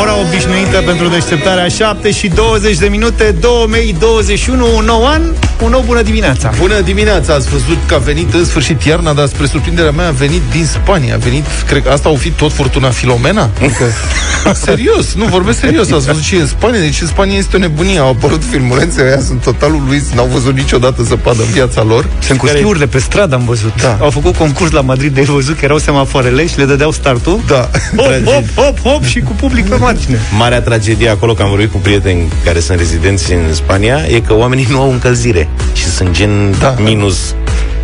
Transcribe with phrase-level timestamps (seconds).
[0.00, 5.22] Ora obișnuită pentru deșteptarea 7 și 20 de minute 2 mei 21 Un nou an,
[5.62, 6.52] un nou bună dimineața.
[6.58, 10.10] Bună dimineața, ați văzut că a venit în sfârșit iarna Dar spre surprinderea mea a
[10.10, 11.14] venit din Spania.
[11.14, 13.50] A venit, cred că asta au fi tot Fortuna Filomena?
[13.60, 13.84] Adică,
[14.66, 17.98] serios, nu vorbesc serios Ați văzut și în Spania, deci în Spania este o nebunie
[17.98, 22.06] Au apărut filmulețe, aia sunt totalul lui N-au văzut niciodată zăpadă în viața lor.
[22.18, 23.82] Sunt cu schiurile pe stradă, am văzut.
[23.82, 23.98] Da.
[24.00, 27.40] Au făcut concurs la Madrid, de văzut că erau semafoarele și le dădeau startul?
[27.46, 30.20] Da, Hop, hop, hop, hop și cu public pe margine.
[30.36, 34.34] Marea tragedie acolo, că am vorbit cu prieteni care sunt rezidenți în Spania, e că
[34.34, 36.74] oamenii nu au încălzire și sunt gen Da.
[36.78, 37.34] minus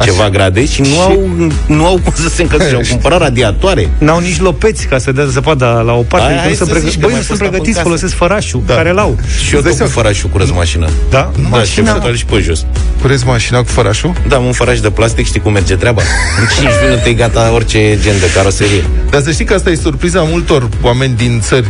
[0.04, 0.30] ceva Așa.
[0.30, 1.28] grade și nu Și- au,
[1.66, 2.76] nu au cum să se încălzească.
[2.76, 3.88] Au cumpărat radiatoare.
[3.98, 6.68] N-au nici lopeți ca să dea zăpada la o parte Hai, Adică hai nu sunt
[6.68, 7.86] să pregă- zici că Băi, mai nu sunt fost apă în pregătiți, casă.
[7.88, 8.74] folosesc fărașul Da.
[8.74, 9.92] care l-au Și eu Îți dai tot cu seama?
[9.92, 10.86] fărașul curăț mașina.
[10.86, 10.92] Da?
[11.10, 12.64] Da, și Mașina am și pe jos.
[13.00, 16.02] curezi mașina cu fărașul Da, am un făraș de plastic, știi cum merge treaba?
[16.40, 18.84] În 5 minute e gata orice gen de caroserie.
[19.10, 21.66] Dar să știi că asta e surpriza multor oameni din țări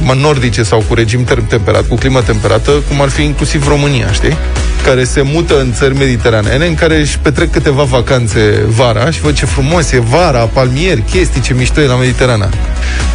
[0.00, 4.12] mă, nordice sau cu regim term temperat, cu climă temperată, cum ar fi inclusiv România,
[4.12, 4.36] știi?
[4.84, 9.34] Care se mută în țări mediteranene, în care își petrec câteva vacanțe vara și văd
[9.34, 12.48] ce frumos e vara, palmieri, chestii, ce mișto e la Mediterana.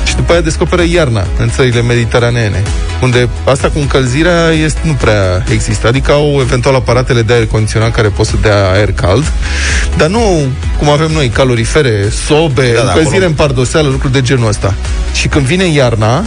[0.06, 2.64] Și după aia descoperă iarna în țările mediteraneene,
[3.02, 5.88] unde asta cu încălzirea este, nu prea există.
[5.88, 9.32] Adică au eventual aparatele de aer condiționat care pot să dea aer cald,
[9.98, 10.46] dar nu
[10.78, 14.74] cum avem noi, calorifere, sobe, Da, da, încălzire acolo- în pardoseală, lucruri de genul ăsta.
[15.14, 16.24] Și când vine iarna,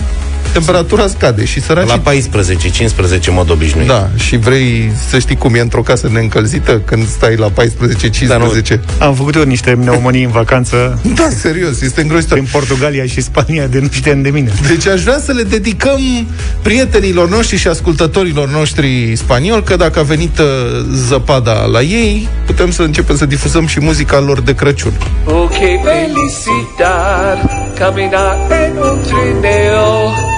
[0.52, 2.00] temperatura scade și săracii...
[2.04, 3.86] La 14-15 în mod obișnuit.
[3.86, 8.26] Da, și vrei să știi cum e într-o casă neîncălzită când stai la 14-15?
[8.26, 8.52] Da, nu.
[8.98, 12.38] Am făcut eu niște pneumonii în vacanță Da, serios, este îngrozitor.
[12.38, 15.98] Prin Portugalia și Spania de nu știam de mine Deci aș vrea să le dedicăm
[16.62, 20.46] prietenilor noștri și ascultătorilor noștri spanioli că dacă a venit uh,
[20.94, 24.92] zăpada la ei, putem să începem să difuzăm și muzica lor de Crăciun.
[25.24, 30.29] Oh, qué felicidad caminar en un trineo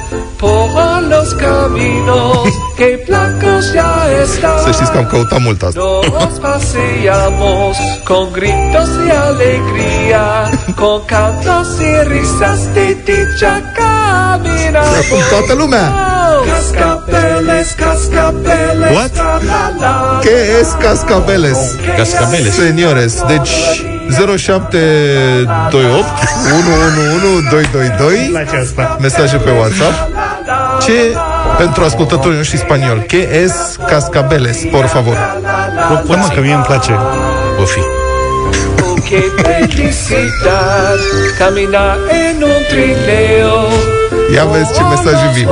[0.42, 4.58] por los caminos que blancos ya están.
[4.64, 5.80] Să știți că am căutat mult asta.
[5.80, 7.76] Nos paseamos
[8.08, 10.26] con gritos de alegría,
[10.80, 14.96] con cantos y risas de dicha caminamos.
[15.02, 15.86] Acum toată lumea!
[16.52, 19.14] Cascabeles, cascabeles, What?
[19.16, 20.18] la la la.
[20.24, 21.58] Que es cascabeles?
[21.96, 22.54] Cascabeles.
[22.54, 23.52] Seniores, deci
[24.10, 26.04] 0728
[26.44, 29.94] 111 222 Place asta mesaje pe WhatsApp.
[30.84, 31.16] Ce
[31.56, 33.06] pentru ascultătorii noștri spanioli?
[33.06, 33.52] Que es
[33.86, 35.16] cascabeles, por favor?
[35.88, 36.92] Propun mă că mie îmi place
[37.60, 37.78] O fi.
[37.78, 41.00] Oh, qué felicidad
[41.38, 43.58] caminar en un trineo.
[44.34, 45.48] Ia vezi ce mesaje vin.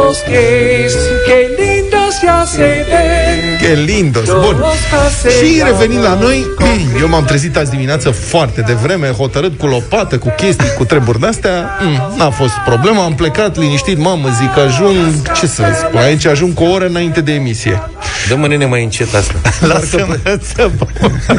[3.61, 4.57] Los bosques, qué lindos ya se ven.
[4.57, 4.57] Que lindos!
[4.57, 4.57] Bun.
[5.31, 6.47] Și revenind la noi,
[7.01, 11.79] eu m-am trezit azi dimineață foarte devreme, hotărât cu lopată, cu chestii, cu treburi de-astea.
[11.81, 16.55] Mm, n-a fost problemă, am plecat liniștit, mamă, zic, ajung, ce să spun, aici ajung
[16.55, 17.83] cu o oră înainte de emisie.
[18.29, 19.35] Dă-mă nene mai încet asta.
[19.73, 20.71] Lasă-mă să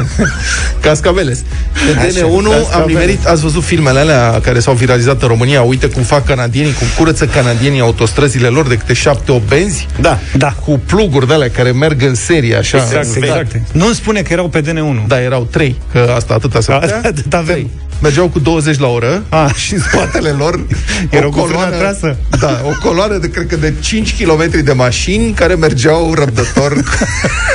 [0.80, 1.38] Cascabeles.
[1.72, 2.86] Pe DN1 am Cascabeles.
[2.86, 6.86] nimerit, ați văzut filmele alea care s-au viralizat în România, uite cum fac canadienii, cum
[6.98, 10.18] curăță canadienii autostrăzile lor de câte șapte obenzi, Da.
[10.36, 12.76] Da cu pluguri de alea care merg în serie, așa.
[12.76, 16.72] Exact, exact Nu-mi spune că erau pe DN1 Da, erau trei, că asta atâta se
[16.72, 17.00] putea.
[17.04, 17.70] Atât avem.
[18.02, 18.10] Trei.
[18.10, 19.54] Mergeau cu 20 la oră Ah.
[19.64, 20.66] și în spatele lor
[21.10, 22.16] Erau cu frâna trasă.
[22.40, 26.72] Da, o coloană de, cred că de 5 km de mașini care mergeau răbdător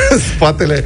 [0.10, 0.84] în spatele,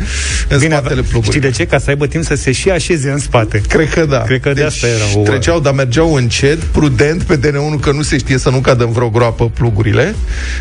[0.47, 1.27] în Bine, spatele plugului.
[1.37, 1.65] Știi de ce?
[1.65, 4.17] Ca să aibă timp să se și așeze în spate Cred că da.
[4.17, 8.01] Cred că de asta era o- Treceau, dar mergeau încet, prudent pe DN1, că nu
[8.01, 10.15] se știe să nu cadă în vreo groapă plugurile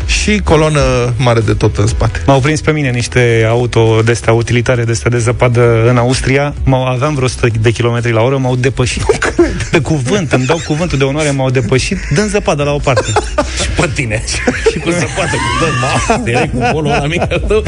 [0.05, 2.19] și coloană mare de tot în spate.
[2.25, 6.53] M-au prins pe mine niște auto de astea utilitare de astea de zăpadă în Austria.
[6.63, 8.89] M-au, aveam vreo 100 de kilometri la oră, m-au depășit.
[9.71, 13.05] Pe cuvânt, îmi dau cuvântul de onoare, m-au depășit, dând zăpadă la o parte.
[13.61, 14.23] Și pe tine.
[14.71, 17.63] și cu zăpadă, cu dă mastere, cu polul ăla mic al tău.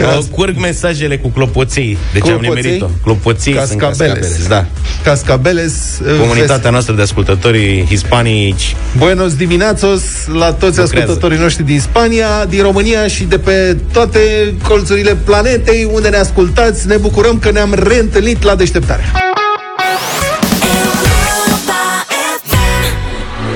[0.00, 1.98] Uh, Curg mesajele cu clopoței.
[2.12, 2.62] Deci am Clopoței?
[2.62, 2.86] nimerit-o.
[3.02, 4.18] Clopoței sunt Cascabeles.
[4.18, 4.46] cascabeles.
[4.48, 4.66] Da.
[5.02, 6.00] Cascabeles.
[6.20, 8.76] Comunitatea noastră de ascultători hispanici.
[8.96, 10.82] Buenos dimineațos la toți Lucrează.
[10.82, 14.20] ascultătorii noștri din Spania, din România și de pe toate
[14.62, 16.86] colțurile planetei unde ne ascultați.
[16.86, 19.02] Ne bucurăm că ne-am reîntâlnit la deșteptare.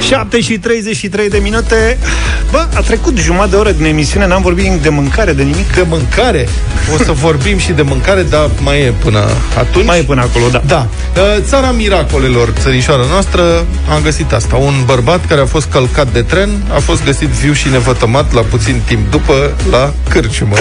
[0.09, 1.99] 7 și 33 de minute.
[2.51, 5.75] Bă, a trecut jumătate de oră din emisiune, n-am vorbit de mâncare, de nimic.
[5.75, 6.49] De mâncare.
[6.95, 9.25] O să vorbim și de mâncare, dar mai e până
[9.59, 9.87] atunci.
[9.87, 10.63] Mai e până acolo, da.
[10.67, 10.87] Da.
[11.17, 13.43] Uh, Țara miracolelor, țărișoara noastră,
[13.91, 14.57] am găsit asta.
[14.57, 18.41] Un bărbat care a fost călcat de tren, a fost găsit viu și nevătămat la
[18.41, 20.57] puțin timp după la cârciumă.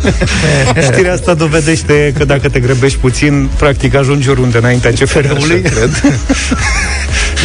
[0.92, 5.62] Știrea asta dovedește că dacă te grăbești puțin, practic ajungi oriunde înaintea CFR-ului.
[5.64, 6.02] Așa cred.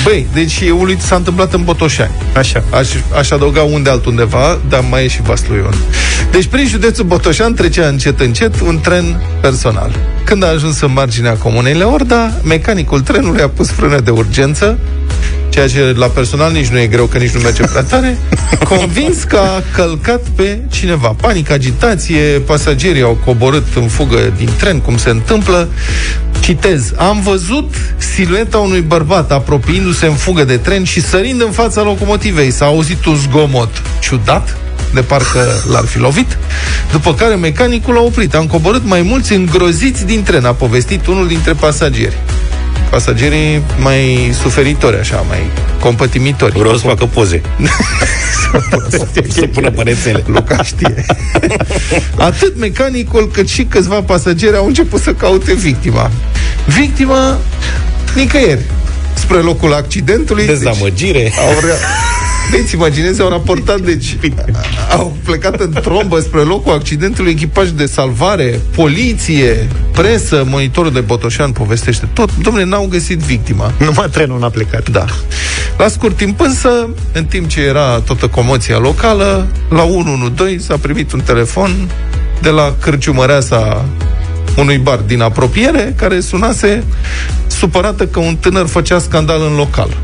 [0.03, 2.11] Băi, deci e uluit, s-a întâmplat în Botoșani.
[2.35, 2.63] Așa.
[2.69, 5.73] Aș, aș adăuga unde altundeva, dar mai e și Vasluion.
[6.31, 9.91] Deci prin județul Botoșan trecea încet încet un tren personal.
[10.23, 14.79] Când a ajuns în marginea comunei Leorda, mecanicul trenului a pus frână de urgență,
[15.57, 18.17] ceea ce la personal nici nu e greu, că nici nu merge prea tare,
[18.69, 21.15] convins că a călcat pe cineva.
[21.21, 25.69] Panică, agitație, pasagerii au coborât în fugă din tren, cum se întâmplă.
[26.39, 31.81] Citez, am văzut silueta unui bărbat apropiindu-se în fugă de tren și sărind în fața
[31.81, 32.51] locomotivei.
[32.51, 34.57] S-a auzit un zgomot ciudat,
[34.93, 36.37] de parcă l-ar fi lovit,
[36.91, 38.35] după care mecanicul a oprit.
[38.35, 42.17] Am coborât mai mulți îngroziți din tren, a povestit unul dintre pasageri.
[42.89, 45.49] Pasagerii mai suferitori, așa, mai
[45.79, 46.59] compătimitori.
[46.59, 47.41] Vreau să facă poze.
[49.29, 50.23] să pună pe rețele.
[50.25, 51.05] Luca știe.
[52.17, 56.11] Atât mecanicul cât și câțiva pasageri au început să caute victima.
[56.65, 57.37] Victima
[58.15, 58.61] nicăieri
[59.13, 60.45] spre locul accidentului.
[60.45, 61.19] Dezamăgire.
[61.21, 61.75] Deci, au rea...
[62.51, 64.17] Deci, imaginezi, au raportat, deci,
[64.91, 71.51] au plecat în trombă spre locul accidentului, echipaj de salvare, poliție, presă, monitorul de Botoșan
[71.51, 72.37] povestește tot.
[72.37, 73.73] Domnule, n-au găsit victima.
[73.77, 74.89] Numai trenul n-a plecat.
[74.89, 75.05] Da.
[75.77, 81.11] La scurt timp însă, în timp ce era toată comoția locală, la 112 s-a primit
[81.11, 81.89] un telefon
[82.41, 83.85] de la cârciumăreasa
[84.57, 86.83] unui bar din apropiere, care sunase
[87.47, 89.97] supărată că un tânăr făcea scandal în local.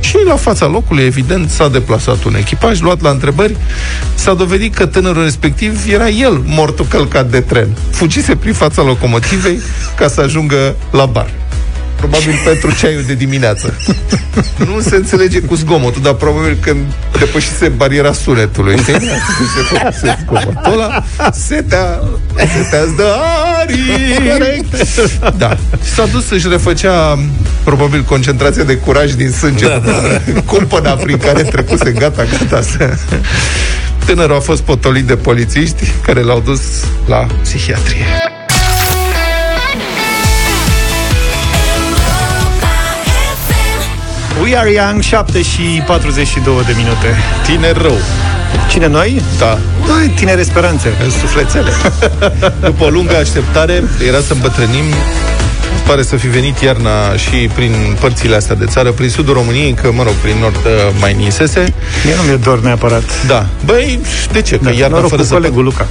[0.00, 3.56] Și la fața locului, evident, s-a deplasat un echipaj, luat la întrebări,
[4.14, 7.68] s-a dovedit că tânărul respectiv era el mortul călcat de tren.
[7.90, 9.60] Fugise prin fața locomotivei
[9.96, 11.39] ca să ajungă la bar.
[12.00, 13.74] Probabil pentru ceaiul de dimineață.
[14.56, 16.78] Nu se înțelege cu zgomotul, dar probabil când
[17.18, 18.78] depășise bariera sunetului.
[18.78, 18.92] Știi?
[18.92, 22.00] Se făcuse zgomotul ăla, setea,
[22.36, 23.16] setea îți dă
[23.60, 24.64] arii.
[25.36, 25.56] Da.
[25.94, 27.18] S-a dus să-și refăcea
[27.64, 29.66] probabil concentrația de curaj din sânge.
[29.66, 30.40] Da, da.
[30.44, 32.96] Cumpăna prin care trecuse gata, gata să...
[34.04, 36.60] Tânărul a fost potolit de polițiști care l-au dus
[37.06, 38.04] la psihiatrie.
[44.42, 47.16] We are young, 7 și 42 de minute.
[47.44, 47.98] Tineri rău.
[48.68, 49.22] Cine noi?
[49.38, 49.58] Da.
[49.86, 50.92] Noi, tinere speranțe.
[51.04, 51.70] În sufletele.
[52.60, 54.84] După o lungă așteptare, era să îmbătrânim
[55.90, 59.90] pare să fi venit iarna și prin părțile astea de țară, prin sudul României, că,
[59.92, 60.70] mă rog, prin nord uh,
[61.00, 61.64] mai nisese.
[62.04, 63.26] Mie nu mi-e dor neapărat.
[63.26, 63.46] Da.
[63.64, 64.00] Băi,
[64.32, 64.56] de ce?
[64.56, 65.34] Că Da, iarna noroc fără cu să...
[65.34, 65.86] colegul Luca.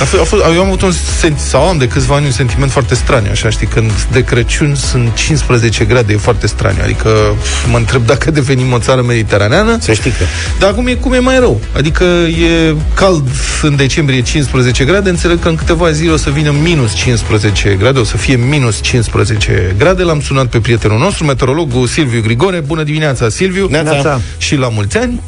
[0.00, 2.32] A fost, a fost, eu am avut un senti, sau am de câțiva ani un
[2.32, 7.08] sentiment foarte straniu, așa, știi, când de Crăciun sunt 15 grade, e foarte straniu, adică
[7.40, 9.78] pf, mă întreb dacă devenim o țară mediteraneană.
[9.80, 10.24] Să știi că.
[10.58, 11.60] Dar acum e cum e mai rău.
[11.76, 13.28] Adică e cald
[13.62, 17.98] în decembrie 15 grade, înțeleg că în câteva zile o să vină minus 15 grade,
[17.98, 19.29] o să fie minus 15
[19.78, 20.02] grade.
[20.02, 22.60] L-am sunat pe prietenul nostru, meteorologul Silviu Grigore.
[22.60, 23.66] Bună dimineața, Silviu!
[23.70, 23.90] Neața.
[23.90, 24.20] Neața.
[24.38, 25.20] Și la mulți ani!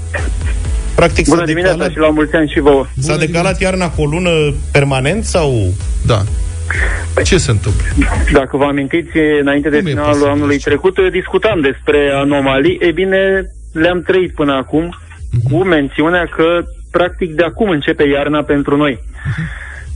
[0.94, 2.86] Practic Bună s-a dimineața decalat, și la mulți ani și vouă.
[2.98, 4.30] s-a decalat iarna cu o lună
[4.72, 5.74] permanent sau...
[6.06, 6.22] Da.
[7.24, 7.84] Ce se întâmplă?
[8.32, 9.10] Dacă vă amintiți,
[9.40, 10.68] înainte de Cum e finalul posibil anului așa?
[10.68, 12.78] trecut, discutam despre anomalii.
[12.80, 13.18] E bine,
[13.72, 14.96] le-am trăit până acum,
[15.32, 15.50] Mhm.
[15.50, 16.44] cu mențiunea că,
[16.90, 19.02] practic, de acum începe iarna pentru noi.
[19.26, 19.42] Mhm.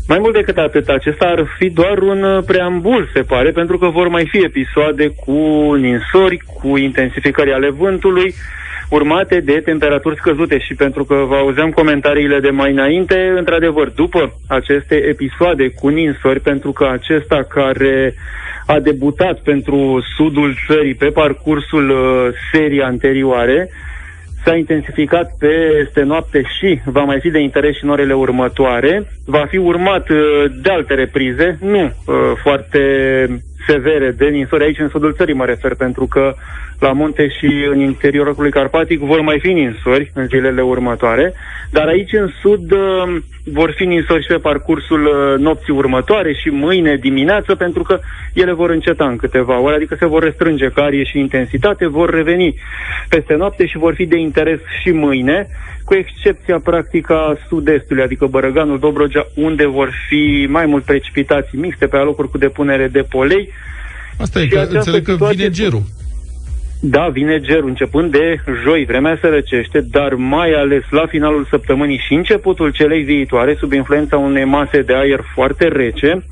[0.09, 3.87] Mai mult decât atât, acesta ar fi doar un uh, preambul, se pare, pentru că
[3.89, 8.35] vor mai fi episoade cu ninsori, cu intensificări ale vântului,
[8.89, 10.59] urmate de temperaturi scăzute.
[10.59, 16.41] Și pentru că vă auzeam comentariile de mai înainte, într-adevăr, după aceste episoade cu ninsori,
[16.41, 18.15] pentru că acesta care
[18.67, 23.71] a debutat pentru sudul țării pe parcursul uh, serii anterioare,
[24.47, 29.07] s-a intensificat peste noapte și va mai fi de interes și în orele următoare.
[29.25, 30.19] Va fi urmat uh,
[30.63, 32.81] de alte reprize, nu uh, foarte
[33.67, 36.35] severe de ninsori, aici în sudul țării mă refer, pentru că
[36.79, 41.33] la munte și în interiorul locului carpatic vor mai fi ninsori în zilele următoare,
[41.71, 46.49] dar aici în sud uh, vor fi ninsori și pe parcursul uh, nopții următoare și
[46.49, 48.01] mâine dimineață, pentru că
[48.33, 52.55] ele vor înceta în câteva ore, adică se vor restrânge carie și intensitate, vor reveni
[53.09, 55.47] peste noapte și vor fi de interes și mâine,
[55.87, 61.87] cu excepția practică a sud-estului, adică Bărăganul, Dobrogea, unde vor fi mai mult precipitații mixte
[61.87, 63.49] pe alocuri cu depunere de polei,
[64.19, 65.83] Asta e Și că această înțeleg că situație- vine gerul.
[66.81, 72.03] Da, vine gerul începând de joi, vremea se răcește, dar mai ales la finalul săptămânii
[72.07, 76.25] și începutul celei viitoare, sub influența unei mase de aer foarte rece,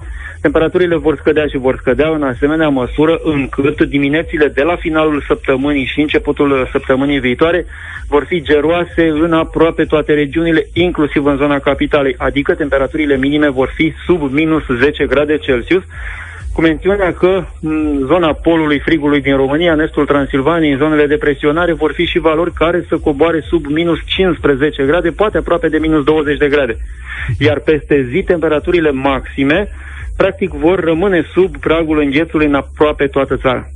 [0.44, 5.84] temperaturile vor scădea și vor scădea în asemenea măsură încât diminețile de la finalul săptămânii
[5.84, 7.66] și începutul săptămânii viitoare
[8.08, 13.70] vor fi geroase în aproape toate regiunile, inclusiv în zona capitalei, adică temperaturile minime vor
[13.74, 15.82] fi sub minus 10 grade Celsius,
[16.54, 21.16] cu mențiunea că în zona polului frigului din România, în estul Transilvaniei, în zonele de
[21.16, 25.78] presionare, vor fi și valori care să coboare sub minus 15 grade, poate aproape de
[25.78, 26.76] minus 20 de grade.
[27.38, 29.68] Iar peste zi, temperaturile maxime,
[30.16, 33.70] practic, vor rămâne sub pragul înghețului în aproape toată țara.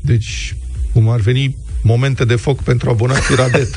[0.00, 0.56] Deci,
[0.92, 3.70] cum ar veni momente de foc pentru abonații Radet.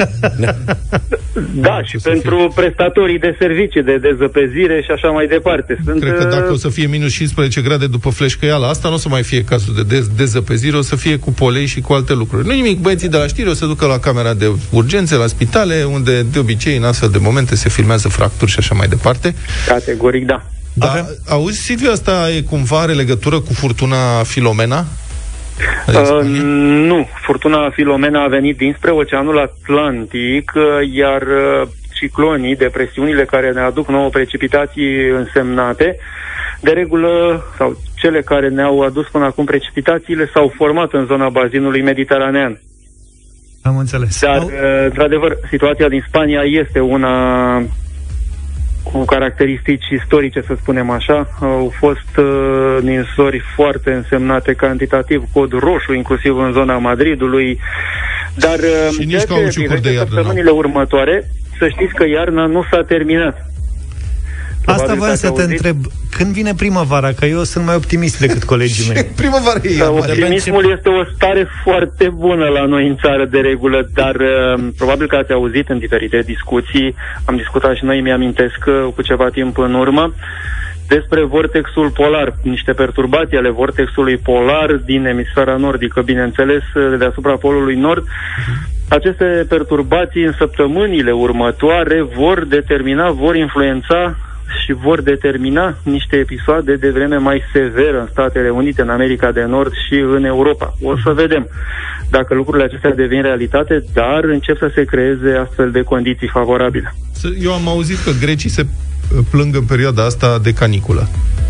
[1.55, 2.51] da, și pentru fie.
[2.55, 5.77] prestatorii de servicii, de dezăpezire și așa mai departe.
[5.85, 8.93] Sunt, Cred că dacă uh, o să fie minus 15 grade după fleșcăiala asta, nu
[8.93, 11.93] o să mai fie cazul de dez- dezăpezire, o să fie cu polei și cu
[11.93, 12.47] alte lucruri.
[12.47, 15.83] Nu nimic, băieții de la știri o să ducă la camera de urgențe, la spitale,
[15.83, 19.35] unde de obicei în astfel de momente se filmează fracturi și așa mai departe.
[19.67, 20.45] Categoric, da.
[20.79, 21.05] Da, Avem...
[21.29, 24.85] auzi, Silviu, asta e cumva are legătură cu furtuna Filomena?
[25.87, 26.25] Uh,
[26.89, 27.07] nu.
[27.25, 33.87] Furtuna Filomena a venit dinspre Oceanul Atlantic, uh, iar uh, ciclonii, depresiunile care ne aduc
[33.87, 35.97] nouă precipitații însemnate,
[36.61, 41.81] de regulă, sau cele care ne-au adus până acum precipitațiile, s-au format în zona bazinului
[41.81, 42.61] mediteranean.
[43.61, 44.21] Am înțeles.
[44.21, 44.51] Dar, uh,
[44.83, 47.15] într-adevăr, situația din Spania este una
[48.91, 51.29] cu caracteristici istorice, să spunem așa.
[51.41, 57.59] Au fost uh, ninsori foarte însemnate cantitativ, cod roșu, inclusiv în zona Madridului.
[58.35, 61.23] Dar uh, și nici ceea ce privește săptămânile următoare,
[61.57, 63.51] să știți că iarna nu s-a terminat.
[64.73, 65.77] Asta vreau să te întreb.
[66.17, 67.11] Când vine primăvara?
[67.11, 69.03] Că eu sunt mai optimist decât colegii mei.
[69.03, 73.89] primăvara e da, Optimismul este o stare foarte bună la noi în țară de regulă,
[73.93, 76.95] dar uh, probabil că ați auzit în diferite discuții,
[77.25, 80.13] am discutat și noi, mi-amintesc uh, cu ceva timp în urmă,
[80.87, 87.75] despre vortexul polar, niște perturbații ale vortexului polar din emisfera nordică, bineînțeles, uh, deasupra polului
[87.75, 88.03] nord.
[88.89, 94.15] Aceste perturbații în săptămânile următoare vor determina, vor influența
[94.65, 99.43] și vor determina niște episoade de vreme mai severă în Statele Unite, în America de
[99.43, 100.73] Nord și în Europa.
[100.81, 101.47] O să vedem
[102.09, 106.95] dacă lucrurile acestea devin realitate, dar încep să se creeze astfel de condiții favorabile.
[107.41, 111.07] Eu am auzit că grecii se uh, plâng în perioada asta de caniculă.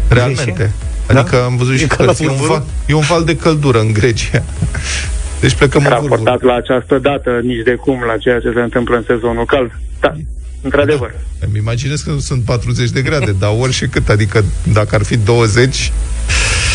[0.10, 0.72] Realmente.
[1.08, 1.20] Da?
[1.20, 3.94] Adică am văzut e și că e un, val, e un val de căldură în
[3.94, 4.44] Grecia.
[5.42, 8.96] Deci plecăm în Raportat la această dată, nici de cum la ceea ce se întâmplă
[8.96, 9.72] în sezonul cald.
[10.00, 10.14] Da,
[10.62, 11.12] într-adevăr.
[11.40, 11.46] Da.
[11.48, 15.18] Îmi imaginez că sunt 40 de grade, dar ori și cât, adică dacă ar fi
[15.18, 15.92] 20,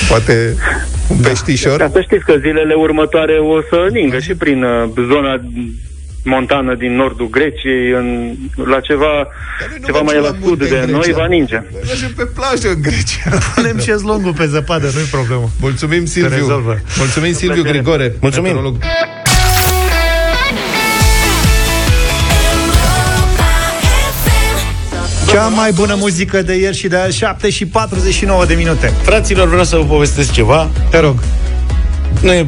[0.08, 0.56] poate
[1.08, 1.28] un da.
[1.28, 1.78] peștișor.
[1.78, 5.40] Da, să știți că zilele următoare o să ningă și prin uh, zona
[6.24, 8.34] montană din nordul Greciei, în,
[8.66, 9.28] la ceva,
[9.84, 11.62] ceva mai la sud de noi, va ninge.
[11.86, 13.38] Mergem pe plajă în Grecia.
[13.54, 15.50] Punem șezlongul pe zăpadă, nu-i problemă.
[15.60, 16.76] Mulțumim, Silviu.
[16.98, 18.14] Mulțumim, Silviu Grigore.
[18.20, 18.78] Mulțumim.
[25.32, 29.48] Cea mai bună muzică de ieri și de azi 7 și 49 de minute Fraților,
[29.48, 31.18] vreau să vă povestesc ceva Te rog
[32.20, 32.46] Nu e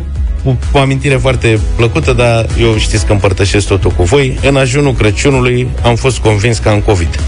[0.73, 4.39] o amintire foarte plăcută, dar eu știți că împărtășesc totul cu voi.
[4.43, 7.21] În ajunul Crăciunului am fost convins că am COVID.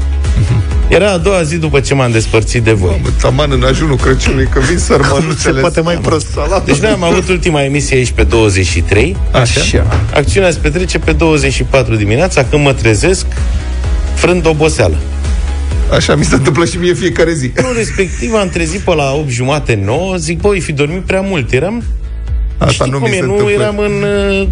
[0.88, 2.90] Era a doua zi după ce m-am despărțit de voi.
[2.90, 5.60] Mamă, taman în ajunul Crăciunului, că vin sărmănuțele.
[5.60, 6.26] poate mai prost.
[6.30, 6.64] Salat.
[6.64, 9.16] Deci noi am avut ultima emisie aici pe 23.
[9.32, 9.60] Așa.
[9.60, 10.00] Așa.
[10.14, 13.26] Acțiunea se petrece pe 24 dimineața, când mă trezesc
[14.16, 14.96] frând oboseală.
[15.92, 17.50] Așa mi se întâmplă și mie fiecare zi.
[17.60, 21.52] Nu, respectiv am trezit pe la 8 jumate, 9, zic, băi, fi dormit prea mult.
[21.52, 21.82] Eram
[22.58, 24.04] Asta Știi nu cum mi se e, nu eram în,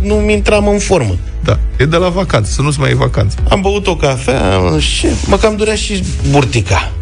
[0.03, 1.17] nu mi intram în formă.
[1.45, 3.37] Da, e de la vacanță, să nu-ți mai e vacanță.
[3.49, 6.93] Am băut o cafea și mă cam durea și burtica.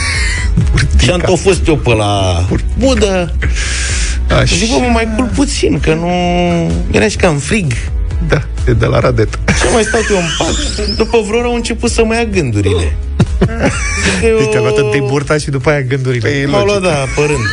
[0.70, 1.02] burtica.
[1.02, 2.44] Și am tot fost eu pe la
[2.78, 3.32] budă.
[4.30, 4.56] Așa.
[4.56, 6.10] Zic, bă, mă mai cul puțin, că nu...
[6.90, 7.72] Era și cam frig.
[8.28, 9.28] Da, e de la Radet.
[9.46, 10.86] Și mai stau eu în pat.
[10.96, 12.96] După vreo oră au început să mă ia gândurile.
[14.24, 14.36] Eu...
[14.38, 16.28] Deci te-a luat întâi burta și după aia gândurile.
[16.28, 17.46] Păi, M-au luat, da, părând.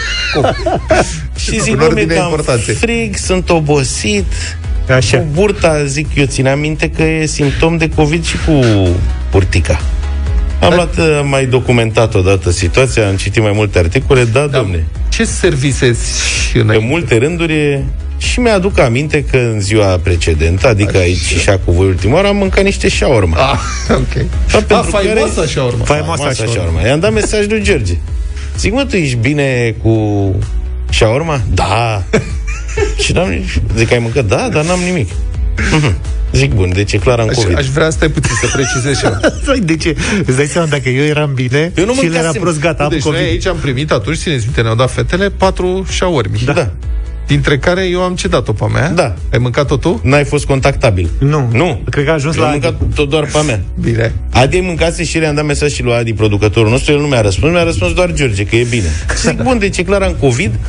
[1.37, 2.43] și zic, bă, mi cam
[2.79, 4.25] frig, sunt obosit.
[4.89, 5.17] Așa.
[5.17, 8.59] Cu burta, zic, eu țin aminte că e simptom de COVID și cu
[9.31, 9.79] burtica.
[10.59, 10.75] Am da.
[10.75, 14.57] luat, uh, mai documentat odată situația, am citit mai multe articole, da, da.
[14.57, 14.85] domne.
[15.09, 16.11] Ce servisezi
[16.67, 17.83] Pe multe rânduri
[18.25, 20.99] și mi-aduc aminte că în ziua precedentă, adică Așa.
[20.99, 23.37] aici și cu voi ultima oară, am mâncat niște shawarma.
[23.37, 24.25] Ah, ok.
[24.67, 25.47] Da, ah, faimoasa care...
[25.47, 25.83] shawarma.
[25.83, 26.81] Faimoasa shawarma.
[26.81, 27.93] I-am dat mesaj lui George.
[28.57, 30.35] Zic, mă, tu ești bine cu
[30.89, 31.41] shawarma?
[31.53, 32.03] Da.
[33.03, 33.61] și n-am nici...
[33.77, 34.25] Zic, ai mâncat?
[34.25, 35.09] Da, dar n-am nimic.
[35.71, 35.95] Mhm.
[36.31, 37.57] Zic, bun, deci e clar am aș, COVID.
[37.57, 39.05] Aș vrea să puțin să precizez și
[39.65, 39.95] De ce?
[40.25, 42.89] Îți dai seama dacă eu eram bine eu nu și el era prost, gata, am
[42.89, 43.19] deci COVID.
[43.19, 46.41] noi aici am primit atunci, țineți minte, ne-au dat fetele patru shawarmi.
[46.45, 46.53] Da.
[46.53, 46.71] da.
[47.27, 48.89] Dintre care eu am cedat-o pe mea.
[48.89, 49.15] Da.
[49.31, 49.99] Ai mâncat-o tu?
[50.03, 51.09] N-ai fost contactabil.
[51.19, 51.49] Nu.
[51.51, 51.81] Nu.
[51.89, 53.61] Cred că a ajuns Eu la am mâncat tot doar pe mea.
[53.79, 54.13] Bine.
[54.31, 57.51] Adi mâncase și le-am dat mesaj și lui Adi, producătorul nostru, el nu mi-a răspuns,
[57.51, 58.87] mi-a răspuns doar George, că e bine.
[59.25, 60.59] Zic, bun, deci e clar am COVID,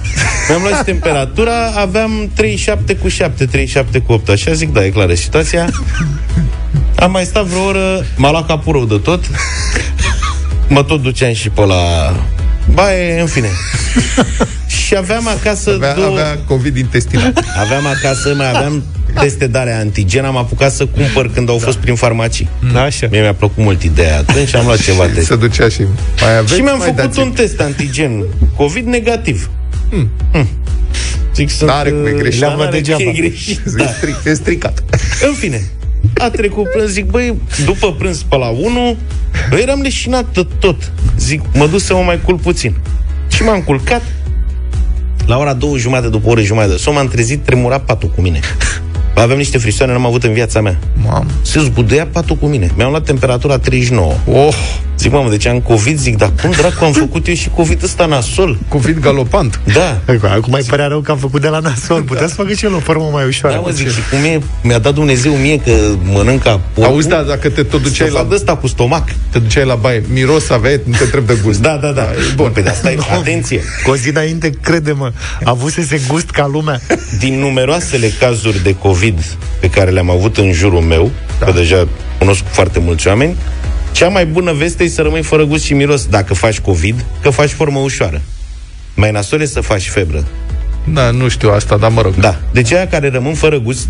[0.49, 4.89] mi-am luat și temperatura, aveam 37 cu 7, 37 cu 8, așa zic, da, e
[4.89, 5.69] clară situația.
[6.97, 9.25] Am mai stat vreo oră, m-a luat capul rău de tot,
[10.69, 12.13] mă tot duceam și pe la
[12.75, 13.49] baie, în fine.
[14.67, 16.07] Și aveam acasă Avea, două...
[16.07, 17.33] avea COVID intestinal.
[17.61, 18.85] Aveam acasă, mai aveam
[19.21, 22.49] teste de alea antigen, am apucat să cumpăr când au fost prin farmacii.
[22.73, 23.07] Da, așa.
[23.11, 25.27] Mie mi-a plăcut mult ideea atunci și am luat ceva test.
[25.27, 25.83] Se ducea și
[26.21, 28.25] mai aveți, Și mi-am mai făcut dați un test antigen
[28.57, 29.51] COVID negativ.
[29.91, 30.11] Hmm.
[31.35, 32.41] Zic, sunt, N-are cum e uh, greșit.
[32.41, 33.03] n-are Le-am cum degeaba.
[33.03, 33.61] E greșit.
[33.65, 33.87] Zic, Da.
[33.87, 34.83] stric, e stricat.
[35.29, 35.63] În fine,
[36.19, 38.97] a trecut prânz, zic, băi, după prânz pe la 1,
[39.51, 40.93] băi, eram leșinat de tot.
[41.19, 42.77] Zic, mă duc să mă mai culc puțin.
[43.29, 44.03] Și m-am culcat.
[45.27, 48.21] La ora două jumate, după o oră jumătate de somn, m-am trezit, tremura patul cu
[48.21, 48.41] mine.
[49.15, 50.79] Aveam niște frisoane, n-am avut în viața mea.
[51.05, 51.27] Mamă.
[51.43, 52.71] Se zguduia patul cu mine.
[52.77, 54.13] Mi-am luat temperatura 39.
[54.33, 54.55] Oh,
[55.07, 55.99] Zic, mamă, deci am COVID?
[55.99, 58.59] Zic, dar cum dracu am făcut eu și COVID ăsta nasol?
[58.69, 59.61] COVID galopant.
[59.73, 60.01] Da.
[60.29, 62.03] Acum mai părea rău că am făcut de la nasol.
[62.03, 63.55] Putea să facă și el o formă mai ușoară.
[63.55, 65.73] Da, mă, zic, și cum e, mi-a dat Dumnezeu mie că
[66.03, 66.93] mănânc ca porcul.
[66.93, 69.09] Auzi, da, dacă te tot duceai Să fac la, de ăsta cu stomac.
[69.31, 71.61] te duceai la baie, miros aveai, nu te întreb de gust.
[71.61, 72.09] Da, da, da.
[72.35, 73.61] Bun, pe de asta e, atenție.
[73.85, 75.13] Cu o zi înainte, crede-mă,
[75.45, 76.81] avusese gust ca lumea.
[77.19, 79.25] Din numeroasele cazuri de COVID
[79.61, 81.47] pe care le-am avut în jurul meu, da.
[81.47, 83.37] că deja cunosc foarte mulți oameni,
[83.97, 87.31] cea mai bună veste e să rămâi fără gust și miros dacă faci COVID, că
[87.31, 88.21] faci formă ușoară.
[88.95, 90.25] Mai nasol e să faci febră.
[90.93, 92.15] Da, nu știu asta, dar mă rog.
[92.15, 92.37] Da.
[92.53, 93.89] Deci aia care rămân fără gust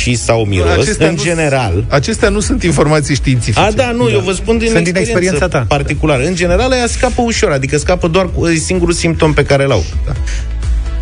[0.00, 3.60] și sau miros, Acestea în nu- general, Acestea nu sunt informații științifice.
[3.60, 4.12] A, da, nu, da.
[4.12, 5.64] eu vă spun din, Sunt din experiență experiența ta.
[5.76, 6.24] particulară.
[6.24, 9.84] În general, ea scapă ușor, adică scapă doar cu e singurul simptom pe care l-au.
[10.06, 10.12] Da.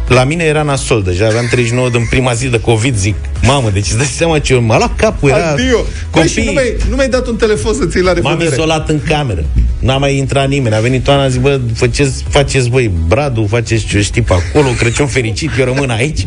[0.09, 3.87] La mine era nasol, deja aveam 39 din prima zi de COVID, zic, mamă, deci
[3.87, 5.79] îți dai seama ce m-a luat capul, era Adio.
[6.11, 8.55] Băi, și copii, nu mi-ai, nu mi-ai dat un telefon să ții la m-am revedere.
[8.55, 9.45] izolat în cameră.
[9.79, 10.75] N-a mai intrat nimeni.
[10.75, 15.07] A venit toana, zic, bă, faceți, faceți băi, Bradu, faceți ce știi pe acolo, Crăciun
[15.07, 16.27] fericit, eu rămân aici.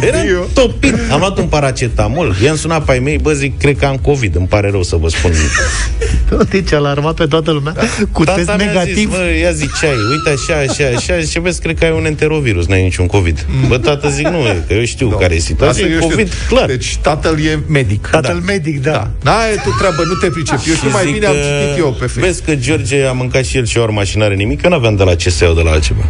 [0.00, 0.46] Era Adio.
[0.52, 0.94] topit.
[1.10, 4.36] Am luat un paracetamol, i-am sunat pe ai mei, bă, zic, cred că am COVID,
[4.36, 5.32] îmi pare rău să vă spun.
[6.50, 7.74] Deci a alarmat pe toată lumea
[8.12, 8.94] cu test Tata mi-a negativ.
[8.94, 12.04] Zis, bă, ia ziceai, uite așa, așa, așa, și vezi, cred că ai un
[12.52, 13.46] enterovirus, n-ai niciun COVID.
[13.68, 16.08] Bă, tată, zic, nu, e, că eu știu care e situația, Asta e eu știu.
[16.10, 16.66] COVID, clar.
[16.66, 18.06] Deci tatăl e medic.
[18.06, 19.10] Tatăl medic, da.
[19.22, 20.68] N-ai tu treabă, nu te pricepi.
[20.68, 22.24] Eu știu Și mai zic bine, am că- citit eu pe Facebook.
[22.26, 25.02] Vezi că George a mâncat și el și urma și n-are nimic, eu n-aveam de
[25.02, 26.04] la ce să iau de la altceva.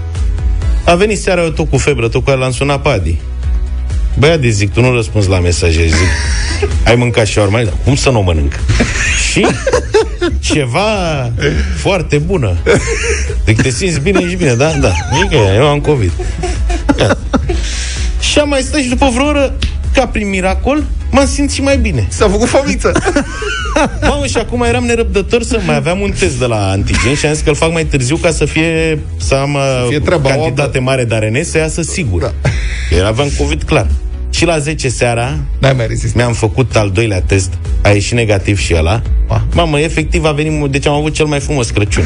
[0.84, 3.16] A venit seara eu tot cu febră, tot cu aia l-am sunat pe Adi.
[4.18, 6.08] Băi, Adi, zic, tu nu răspunzi la mesaje, zic,
[6.84, 7.62] ai mâncat și urma?
[7.62, 8.52] Da, cum să nu o mănânc?
[9.30, 9.46] și
[10.40, 11.30] ceva
[11.76, 12.56] foarte bună.
[13.44, 14.70] Deci te simți bine și bine, da?
[14.80, 14.92] Da.
[15.18, 16.12] Zic că eu am COVID.
[16.98, 17.16] Ia.
[18.20, 19.54] Și am mai stat și după vreo oră,
[19.94, 22.06] ca prin miracol, m-am simțit mai bine.
[22.10, 22.92] S-a făcut fomiță.
[24.08, 27.32] Mamă, și acum eram nerăbdător să mai aveam un test de la antigen și am
[27.32, 30.78] zis că îl fac mai târziu ca să fie să am uh, fie treaba cantitate
[30.78, 32.20] mare de ARN să iasă sigur.
[32.20, 32.32] Da.
[32.98, 33.86] Eu aveam COVID clar.
[34.42, 36.16] Și la 10 seara N-ai mai rezistat.
[36.16, 37.52] mi-am făcut al doilea test,
[37.82, 39.02] a ieșit negativ și ăla.
[39.28, 39.46] Ma.
[39.54, 42.04] Mamă, efectiv a venit, deci am avut cel mai frumos Crăciun.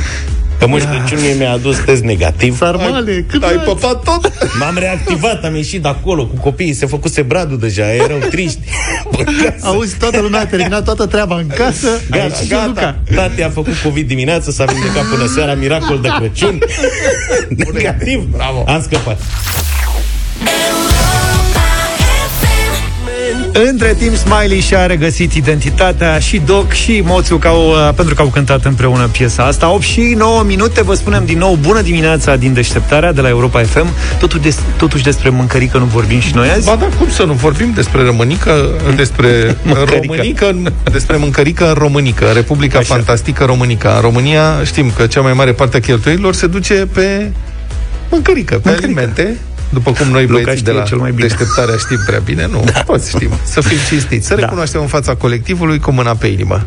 [0.58, 2.56] Că Moș Crăciun mie mi-a adus test negativ.
[2.56, 4.32] Sarmale, cât Ai ai păpat tot?
[4.60, 8.58] M-am reactivat, am ieșit de acolo cu copiii, se făcuse bradul deja, erau triști.
[9.16, 9.66] Pe casă.
[9.66, 11.88] Auzi, toată lumea a terminat toată treaba în casă.
[12.10, 12.64] a Gata, ieșit și gata.
[12.66, 12.98] Luca.
[13.14, 16.58] Tati a făcut COVID dimineață, s-a vindecat până seara, miracol de Crăciun.
[17.72, 18.28] Negativ.
[18.30, 18.64] Bravo.
[18.66, 19.20] Am scăpat.
[23.64, 28.22] Între timp, Smiley și-a regăsit identitatea și Doc și Moțu că au, uh, pentru că
[28.22, 29.70] au cântat împreună piesa asta.
[29.72, 33.62] 8 și 9 minute, vă spunem din nou bună dimineața din deșteptarea de la Europa
[33.62, 33.86] FM.
[34.18, 36.64] Totuși, des, totuși despre mâncărică nu vorbim și noi azi.
[36.66, 39.28] Ba da, cum să nu vorbim despre rămânică, despre
[39.62, 40.00] Mâncărică.
[40.06, 40.56] românică,
[40.92, 42.94] despre mâncărică în Românică, Republica Așa.
[42.94, 43.92] Fantastică Românica.
[43.94, 47.30] În România știm că cea mai mare parte a cheltuielilor se duce pe
[48.10, 49.00] mâncărică, pe Mâncărică.
[49.00, 49.36] alimente.
[49.70, 51.26] După cum noi Luca băieții de știe la cel mai bine.
[51.26, 52.82] deșteptarea știm prea bine, nu, da.
[52.82, 53.30] toți știm.
[53.44, 54.40] Să fim cinstiți, să Da.
[54.40, 56.64] recunoaștem în fața colectivului cu mâna pe inimă.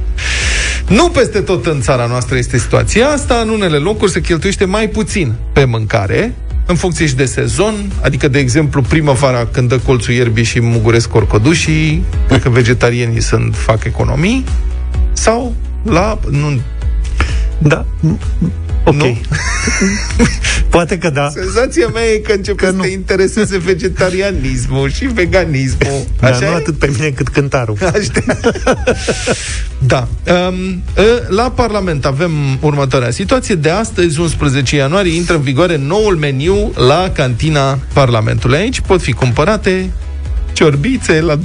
[0.88, 4.88] Nu peste tot în țara noastră este situația asta, în unele locuri se cheltuiește mai
[4.88, 6.34] puțin pe mâncare,
[6.66, 11.10] în funcție și de sezon, adică, de exemplu, primăvara, când dă colțul ierbii și muguresc
[11.10, 14.44] corcodușii, cred că vegetarienii sunt, fac economii,
[15.14, 16.60] sau la, nu,
[17.58, 17.86] Da.
[18.84, 18.96] Ok.
[18.96, 19.18] Nu?
[20.70, 21.30] Poate că da.
[21.30, 22.82] Senzația mea e că începe că să nu.
[22.82, 26.06] te intereseze vegetarianismul și veganismul.
[26.22, 26.56] Așa da, nu e?
[26.56, 27.78] atât pe mine cât cântarul.
[29.78, 30.08] da.
[30.48, 30.84] Um,
[31.28, 33.56] la Parlament avem următoarea situație.
[33.56, 38.58] De astăzi, 11 ianuarie, intră în vigoare noul meniu la cantina Parlamentului.
[38.58, 39.90] Aici pot fi cumpărate
[40.54, 41.42] ciorbițe la 2,75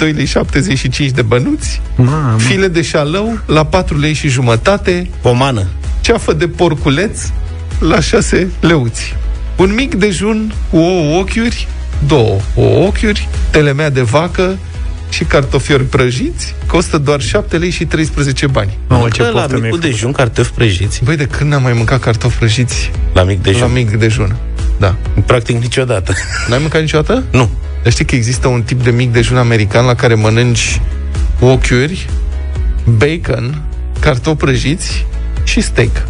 [0.99, 2.39] lei de bănuți, Mamă.
[2.39, 5.67] file de șalău la 4 lei și jumătate, pomană,
[6.05, 7.21] ceafă de porculeț
[7.79, 9.17] la 6 leuți.
[9.57, 11.69] Un mic dejun cu ouă ochiuri,
[12.07, 14.59] două ouă ochiuri, telemea de vacă
[15.09, 18.79] și cartofiori prăjiți costă doar 7 lei și 13 bani.
[18.89, 21.05] Mamă, ce la micul dejun, cartofi prăjiți.
[21.05, 22.91] Băi, de când n-am mai mâncat cartofi prăjiți?
[23.13, 23.61] La mic dejun.
[23.61, 24.37] La mic dejun,
[24.79, 24.97] da.
[25.27, 26.13] Practic niciodată.
[26.49, 27.23] N-ai mâncat niciodată?
[27.31, 27.51] Nu.
[27.83, 30.81] Dar știi că există un tip de mic dejun american la care mănânci
[31.41, 32.09] ochiuri,
[32.85, 33.63] bacon,
[34.01, 35.07] cartofi prăjiți
[35.45, 36.07] și steak.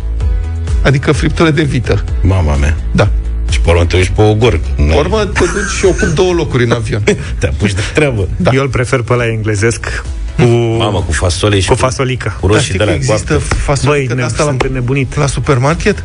[0.83, 2.05] Adică friptură de vită.
[2.21, 2.77] Mama mea.
[2.93, 3.09] Da.
[3.51, 4.61] Și pe urmă te uiți pe o gorg.
[4.61, 7.03] Pe urmă te duci și ocup două locuri în avion.
[7.39, 8.29] te apuci de treabă.
[8.37, 8.51] Da.
[8.55, 10.03] Eu îl prefer pe la englezesc
[10.37, 10.43] cu...
[10.79, 12.37] Mama, cu fasole și cu fasolică.
[12.41, 15.17] Cu roșii de la există fasolică Băi, de asta la, nebunit.
[15.17, 16.05] la supermarket?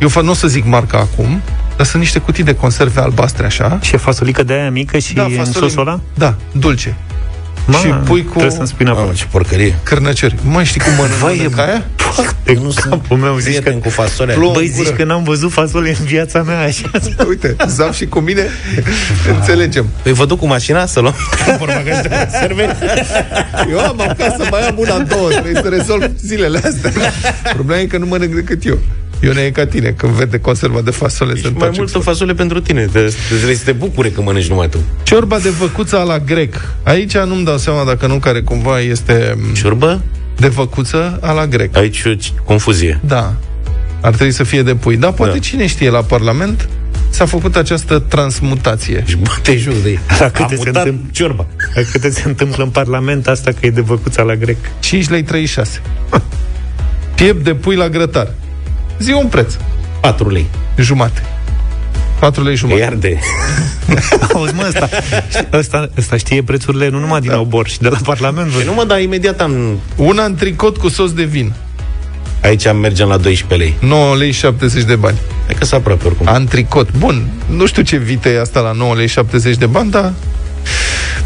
[0.00, 1.40] Eu nu o să zic marca acum,
[1.76, 3.78] dar sunt niște cutii de conserve albastre așa.
[3.82, 6.00] Și e fasolică de aia mică și da, în sosul ăla?
[6.14, 6.96] Da, dulce.
[7.70, 8.30] Ma, și pui cu...
[8.30, 9.74] Trebuie să-mi spui Mamă, ce porcărie.
[9.82, 10.34] Cărnăciori.
[10.42, 11.84] Mai știi cum mănâncă Vai, e aia?
[12.44, 14.36] De nu sunt meu, zici că, cu fasole.
[14.52, 16.90] Băi, zici că n-am văzut fasole în viața mea așa.
[17.28, 18.46] Uite, zaf și cu mine
[19.34, 19.86] înțelegem.
[20.02, 21.14] Păi vă duc cu mașina să luăm
[21.58, 22.76] portbagaj de conserve?
[23.70, 27.12] Eu am acasă, mai am una, două, trebuie să rezolv zilele astea.
[27.52, 28.78] Problema e că nu mănânc decât eu.
[29.20, 32.84] Ione e ca tine, când vede conserva de fasole și mai multă fasole pentru tine
[32.84, 37.44] Trebuie să te bucure că mănânci numai tu Ciorba de văcuța la grec Aici nu-mi
[37.44, 40.00] dau seama dacă nu care cumva este Ciorba?
[40.36, 43.34] De văcuță a la grec Aici o confuzie Da,
[44.00, 45.38] ar trebui să fie de pui Dar poate da.
[45.38, 46.68] cine știe la Parlament
[47.10, 49.04] s-a făcut această transmutație.
[49.06, 49.98] Și bate joc de ei.
[50.18, 51.46] La câte, se întâmplă, ciorba.
[51.74, 54.56] La câte se întâmplă în Parlament asta că e de văcuța la grec?
[54.80, 55.80] 5 lei 36.
[57.14, 58.32] Piept de pui la grătar.
[59.00, 59.54] Zi un preț.
[60.00, 60.46] 4 lei.
[60.76, 61.22] Jumate.
[62.18, 62.80] 4 lei jumate.
[62.80, 63.18] Iar de...
[64.34, 64.88] Auzi, mă, ăsta,
[65.52, 67.40] ăsta, ăsta știe prețurile nu numai din da.
[67.40, 68.50] Obor și de la Parlament.
[68.50, 69.78] Păi nu mă, dar imediat am...
[69.96, 71.52] Una în tricot cu sos de vin.
[72.42, 73.88] Aici mergem la 12 lei.
[73.88, 75.18] 9 lei 70 de bani.
[75.48, 76.28] E că s aproape oricum.
[76.28, 76.96] Antricot.
[76.96, 80.12] Bun, nu știu ce vită e asta la 9 lei 70 de bani, dar...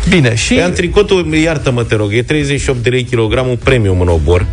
[0.09, 0.55] Bine, și...
[0.55, 4.47] Pe antricotul, iartă-mă, te rog, e 38 de lei kilogramul premium în obor.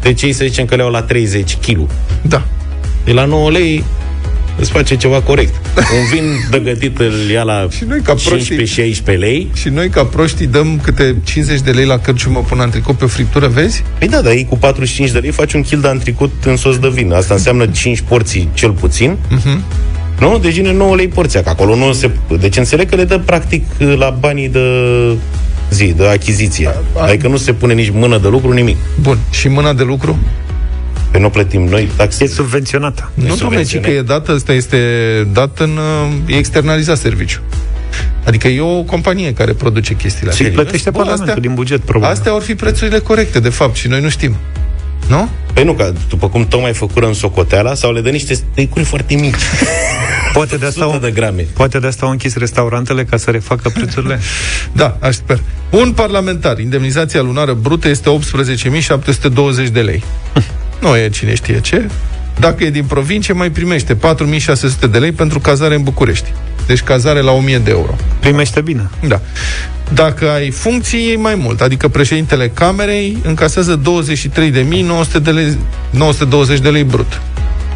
[0.00, 1.78] Deci ei să zicem că le-au la 30 kg.
[2.22, 2.42] Da.
[3.04, 3.84] De la 9 lei
[4.58, 5.54] îți face ceva corect.
[5.76, 8.14] Un vin dăgătit îl ia la și noi ca
[9.14, 9.50] 15-16 lei.
[9.54, 13.08] Și noi ca proștii dăm câte 50 de lei la cărciumă până antricot pe o
[13.08, 13.82] friptură, vezi?
[13.98, 16.78] Păi da, dar ei cu 45 de lei faci un kil de antricot în sos
[16.78, 17.12] de vin.
[17.12, 19.16] Asta înseamnă 5 porții cel puțin.
[19.16, 19.82] Uh-huh.
[20.18, 20.38] Nu?
[20.38, 22.10] Deci vine 9 lei porția, că acolo nu se...
[22.40, 23.64] Deci înțeleg că le dă practic
[23.96, 24.60] la banii de
[25.70, 26.68] zi, de achiziție.
[26.68, 28.76] A, a, adică nu se pune nici mână de lucru, nimic.
[29.00, 29.18] Bun.
[29.30, 30.18] Și mâna de lucru?
[31.14, 32.24] Pe nu plătim noi taxe.
[32.24, 33.10] E subvenționată.
[33.14, 34.78] Nu, domnule, că e dată, asta este
[35.32, 35.78] dat în...
[36.26, 37.40] e externalizat serviciu.
[38.24, 40.46] Adică e o companie care produce chestiile astea.
[40.46, 42.14] Și plătește Bun, Parlamentul astea, din buget, probabil.
[42.14, 44.36] Astea ar fi prețurile corecte, de fapt, și noi nu știm.
[45.08, 45.28] Nu?
[45.52, 49.14] Păi nu, că după cum tocmai făcură în socoteala, sau le dă niște stecuri foarte
[49.14, 49.34] mici.
[50.32, 51.46] Poate de, asta de grame.
[51.52, 54.20] Poate de asta au închis restaurantele ca să refacă prețurile?
[54.72, 55.40] da, aș sper.
[55.70, 58.18] Un parlamentar, indemnizația lunară brută este
[59.66, 60.02] 18.720 de lei.
[60.80, 61.88] nu e cine știe ce.
[62.38, 66.32] Dacă e din provincie, mai primește 4600 de lei pentru cazare în București.
[66.66, 67.96] Deci cazare la 1000 de euro.
[68.20, 68.90] Primește bine.
[69.08, 69.20] Da.
[69.92, 71.60] Dacă ai funcții, e mai mult.
[71.60, 75.58] Adică președintele Camerei încasează 23.900 de lei,
[75.90, 77.20] 920 de lei brut.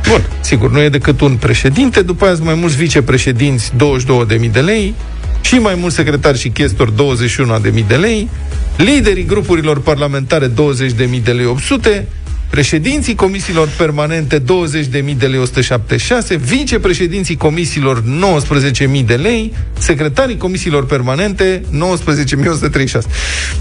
[0.09, 3.73] Bun, sigur, nu e decât un președinte, după aia sunt mai mulți vicepreședinți,
[4.41, 4.95] 22.000 de lei,
[5.41, 6.93] și mai mulți secretari și chestori,
[7.75, 8.29] 21.000 de lei,
[8.77, 10.55] liderii grupurilor parlamentare, 20.000
[11.23, 12.07] de lei 800,
[12.51, 14.45] președinții comisiilor permanente 20.000
[15.17, 21.69] de lei 176, vicepreședinții comisiilor 19.000 de lei, secretarii comisiilor permanente 19.136.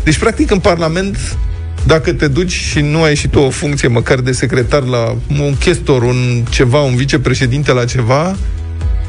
[0.03, 1.37] Deci, practic, în Parlament
[1.85, 5.55] dacă te duci și nu ai și tu o funcție măcar de secretar la un
[5.59, 8.37] chestor, un ceva, un vicepreședinte la ceva,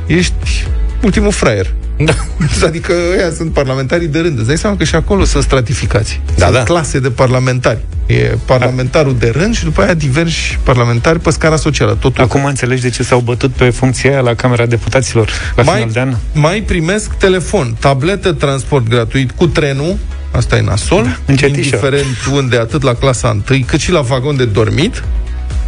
[0.07, 0.67] ești
[1.03, 1.75] ultimul fraier.
[2.05, 2.13] Da.
[2.67, 4.39] Adică ăia sunt parlamentarii de rând.
[4.39, 6.21] Îți dai seama că și acolo sunt stratificați.
[6.37, 6.63] Da, sunt da.
[6.63, 7.79] clase de parlamentari.
[8.07, 11.97] E parlamentarul de rând și după aia diversi parlamentari pe scara socială.
[12.01, 12.25] Totul.
[12.25, 15.91] Acum înțelegi de ce s-au bătut pe funcția aia la Camera Deputaților la mai, final
[15.91, 16.17] de an?
[16.33, 19.97] Mai primesc telefon, tabletă, transport gratuit cu trenul,
[20.31, 24.45] asta e nasol, da, indiferent unde, atât la clasa 1, cât și la vagon de
[24.45, 25.03] dormit,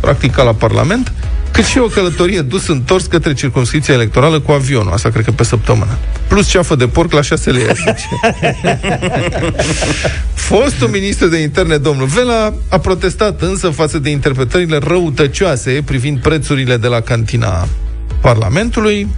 [0.01, 1.12] practic ca la Parlament,
[1.52, 5.44] cât și o călătorie dus întors către circunscripția electorală cu avionul, asta cred că pe
[5.44, 5.98] săptămână.
[6.28, 7.64] Plus ceafă de porc la 6 lei.
[10.48, 16.76] Fostul ministru de interne, domnul Vela, a protestat însă față de interpretările răutăcioase privind prețurile
[16.76, 17.68] de la cantina
[18.20, 19.08] Parlamentului,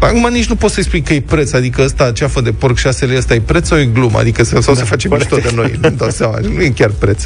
[0.00, 3.04] Acum nici nu poți să-i spui că e preț, adică ăsta, ceafă de porc 6
[3.06, 4.18] lei, ăsta e preț sau e glumă?
[4.18, 7.24] Adică sau da, se face mișto de noi, nu dau seama, nu e chiar preț.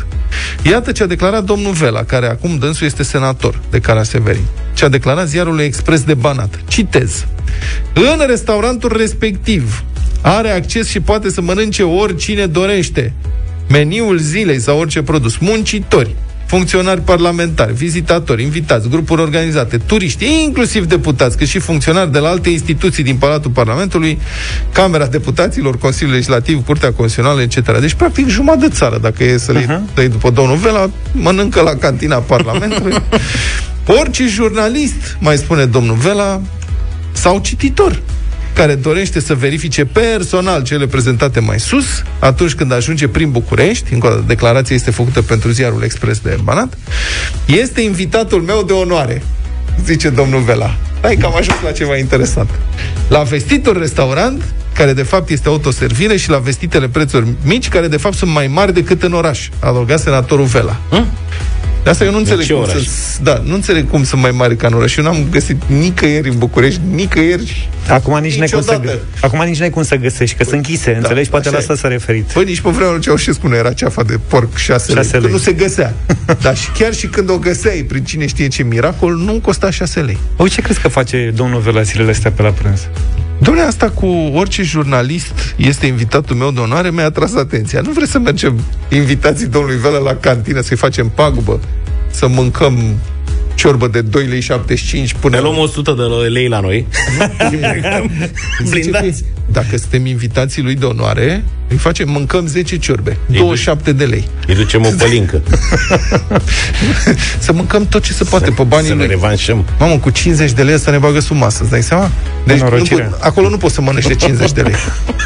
[0.62, 4.44] Iată ce a declarat domnul Vela, care acum dânsul este senator de Cara Severin.
[4.74, 6.60] Ce a declarat ziarul Expres de Banat.
[6.68, 7.26] Citez.
[7.94, 9.84] În restaurantul respectiv
[10.20, 13.12] are acces și poate să mănânce oricine dorește.
[13.68, 15.36] Meniul zilei sau orice produs.
[15.36, 16.14] Muncitori,
[16.54, 22.50] funcționari parlamentari, vizitatori, invitați, grupuri organizate, turiști, inclusiv deputați, cât și funcționari de la alte
[22.50, 24.18] instituții din Palatul Parlamentului,
[24.72, 27.80] Camera Deputaților, Consiliul Legislativ, Curtea Constituțională, etc.
[27.80, 29.94] Deci, practic, jumătate de țară, dacă e să le uh-huh.
[29.94, 32.94] dai după domnul Vela, mănâncă la cantina Parlamentului.
[34.00, 36.40] Orice jurnalist, mai spune domnul Vela,
[37.12, 38.02] sau cititor
[38.54, 44.06] care dorește să verifice personal cele prezentate mai sus, atunci când ajunge prin București, încă
[44.06, 46.78] o dată, declarația este făcută pentru ziarul Expres de Banat,
[47.46, 49.22] este invitatul meu de onoare,
[49.84, 50.76] zice domnul Vela.
[51.02, 52.50] Hai că am ajuns la ceva interesant.
[53.08, 57.96] La vestitul restaurant, care de fapt este autoservire, și la vestitele prețuri mici, care de
[57.96, 60.80] fapt sunt mai mari decât în oraș, adăuga senatorul Vela.
[60.90, 61.06] Hm?
[61.84, 64.66] De asta eu nu înțeleg cum să, da, nu înțeleg cum sunt mai mari ca
[64.66, 64.96] în oraș.
[64.96, 69.70] Eu n-am găsit nicăieri în București, nicăieri Acum nici n-ai cum să, acum nici n-ai
[69.70, 71.30] cum să găsești, că păi, sunt închise, da, înțelegi?
[71.30, 72.24] Poate la asta s-a referit.
[72.24, 75.30] Păi nici pe vremea Ceaușescu nu era ceafa de porc 6 lei, lei.
[75.30, 75.94] nu se găsea.
[76.42, 80.00] Dar și chiar și când o găseai, prin cine știe ce miracol, nu costa 6
[80.00, 80.18] lei.
[80.36, 82.88] Oi, ce crezi că face domnul Vela zilele astea pe la prânz?
[83.44, 87.80] Domnule, asta cu orice jurnalist este invitatul meu de onoare mi-a atras atenția.
[87.80, 91.60] Nu vreți să mergem invitații domnului Vela la cantină, să-i facem pagubă,
[92.10, 92.78] să mâncăm
[93.54, 95.36] ciorbă de 2 lei 75 până...
[95.36, 96.86] Ne luăm 100 de lei la noi.
[98.70, 99.24] Blindați.
[99.52, 104.28] Dacă suntem invitații lui de onoare, îi facem, mâncăm 10 ciorbe, îi 27 de lei.
[104.46, 105.42] Îi ducem o pălincă.
[107.38, 109.02] să mâncăm tot ce se poate pe banii să lui.
[109.02, 109.64] Să ne revanșăm.
[109.78, 112.10] Mamă, cu 50 de lei să ne bagă sub masă, îți dai seama?
[112.46, 114.74] Deci nu, acolo nu poți să mănânci de 50 de lei.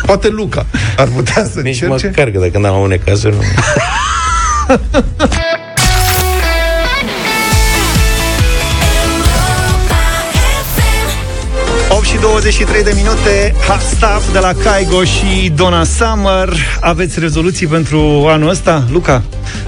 [0.06, 2.06] Poate Luca ar putea să Nici încerce.
[2.06, 3.42] măcar că dacă n-am unei cazuri, nu...
[12.20, 13.54] 23 de minute.
[13.68, 16.52] Hot Stuff de la Kaigo și Donna Summer.
[16.80, 18.84] Aveți rezoluții pentru anul ăsta?
[18.90, 19.22] Luca,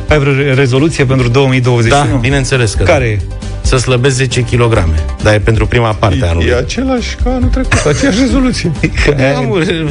[0.09, 2.11] ai vreo rezoluție pentru 2021?
[2.11, 3.35] Da, bineînțeles că Care da.
[3.63, 4.85] Să slăbesc 10 kg
[5.23, 8.73] Dar e pentru prima parte a anului E același ca anul trecut, aceeași rezoluție.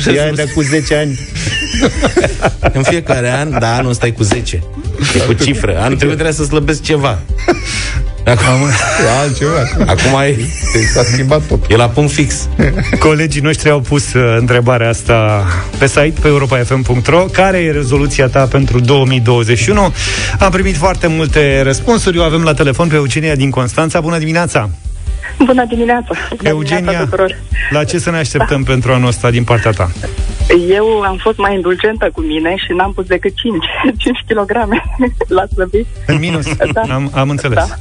[0.07, 1.19] E de cu 10 ani.
[2.77, 4.63] În fiecare an, da, anul ăsta e cu 10
[5.15, 7.19] E cu cifră Anul trecut trebuia să slăbesc ceva
[8.29, 8.67] Acum,
[9.05, 9.59] e altceva.
[9.79, 10.35] Acum e...
[10.93, 11.65] S-a schimbat tot.
[11.67, 12.49] E la punct fix.
[12.99, 15.45] Colegii noștri au pus uh, întrebarea asta
[15.77, 17.25] pe site, pe europafm.ro.
[17.31, 19.93] Care e rezoluția ta pentru 2021?
[20.39, 22.17] Am primit foarte multe răspunsuri.
[22.17, 24.01] Eu avem la telefon pe Eugenia din Constanța.
[24.01, 24.69] Bună dimineața!
[25.45, 26.13] Bună dimineața!
[26.35, 27.25] Bună Eugenia, dimineața
[27.69, 28.71] la ce să ne așteptăm da.
[28.71, 29.91] pentru anul ăsta din partea ta?
[30.69, 33.55] Eu am fost mai indulgentă cu mine și n-am pus decât 5,
[33.97, 34.51] 5 kg
[35.27, 35.87] la slăbit.
[36.05, 36.81] În minus, da.
[36.93, 37.57] am, am înțeles.
[37.57, 37.75] Da.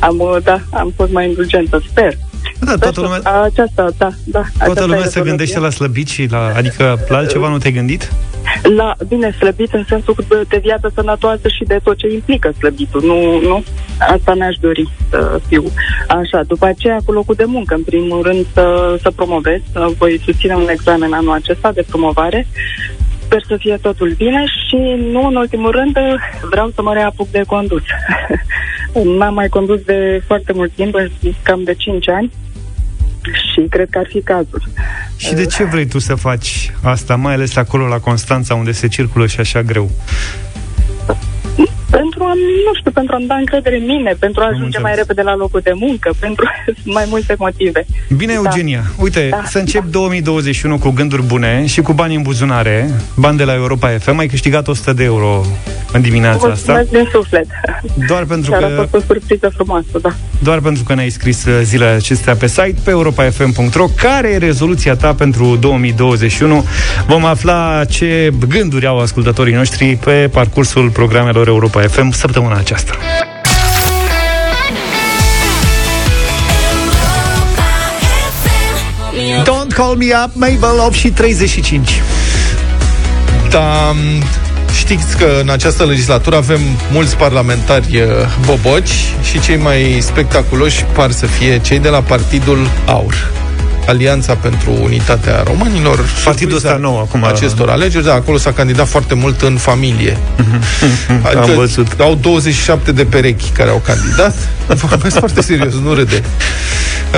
[0.00, 2.12] Am, uh, da, am fost mai indulgentă, sper.
[2.60, 6.98] Da, toată lumea, aceasta, da, da, toată lumea se gândește la slăbit și la, adică
[7.08, 8.12] la altceva nu te-ai gândit?
[8.76, 10.16] La, bine, slăbit în sensul
[10.48, 13.02] de viață sănătoasă și de tot ce implică slăbitul.
[13.04, 13.64] Nu, nu,
[13.98, 15.64] asta mi-aș dori să fiu.
[16.08, 19.60] Așa, după aceea cu locul de muncă, în primul rând să, să promovez.
[19.98, 22.46] Voi susține un examen anul acesta de promovare
[23.30, 24.76] Sper să fie totul bine și
[25.12, 25.96] nu în ultimul rând
[26.50, 27.82] vreau să mă reapuc de condus.
[28.92, 30.94] N-am mai condus de foarte mult timp,
[31.42, 32.32] cam de 5 ani
[33.52, 34.62] și cred că ar fi cazul.
[35.16, 38.88] Și de ce vrei tu să faci asta, mai ales acolo la Constanța, unde se
[38.88, 39.90] circulă și așa greu?
[41.90, 42.32] Pentru a,
[42.66, 44.82] nu știu, pentru a-mi da încredere în mine, pentru a ajunge înțeles.
[44.82, 46.44] mai repede la locul de muncă, pentru
[46.98, 47.86] mai multe motive.
[48.16, 48.38] Bine, da.
[48.38, 48.82] Eugenia.
[48.98, 49.42] Uite, da.
[49.44, 49.88] să încep da.
[49.90, 54.18] 2021 cu gânduri bune și cu bani în buzunare, bani de la Europa FM.
[54.18, 55.44] Ai câștigat 100 de euro
[55.92, 56.96] în dimineața Mulțumesc asta.
[56.98, 57.46] din suflet.
[58.06, 58.66] Doar pentru Chiar că...
[58.66, 60.14] a fost o surpriză frumoasă, da.
[60.42, 63.86] Doar pentru că ne-ai scris uh, zilele acestea pe site, pe europafm.ro.
[63.96, 66.64] Care e rezoluția ta pentru 2021?
[67.06, 72.92] Vom afla ce gânduri au ascultătorii noștri pe parcursul programelor Europa FM săptămâna aceasta.
[79.44, 82.02] Don't call me up, Mabel, 8 și 35.
[83.50, 83.94] Da,
[84.76, 86.60] Știți că în această legislatură avem
[86.92, 88.08] mulți parlamentari uh,
[88.46, 93.30] boboci și cei mai spectaculoși par să fie cei de la Partidul AUR.
[93.90, 96.04] Alianța pentru Unitatea Românilor.
[96.24, 97.24] Partidul ăsta nou acum.
[97.24, 100.18] Acestor alegeri, da, acolo s-a candidat foarte mult în familie.
[101.26, 102.00] adică Am văzut.
[102.00, 104.34] Au 27 de perechi care au candidat.
[104.86, 106.22] Vorbesc foarte serios, nu râde.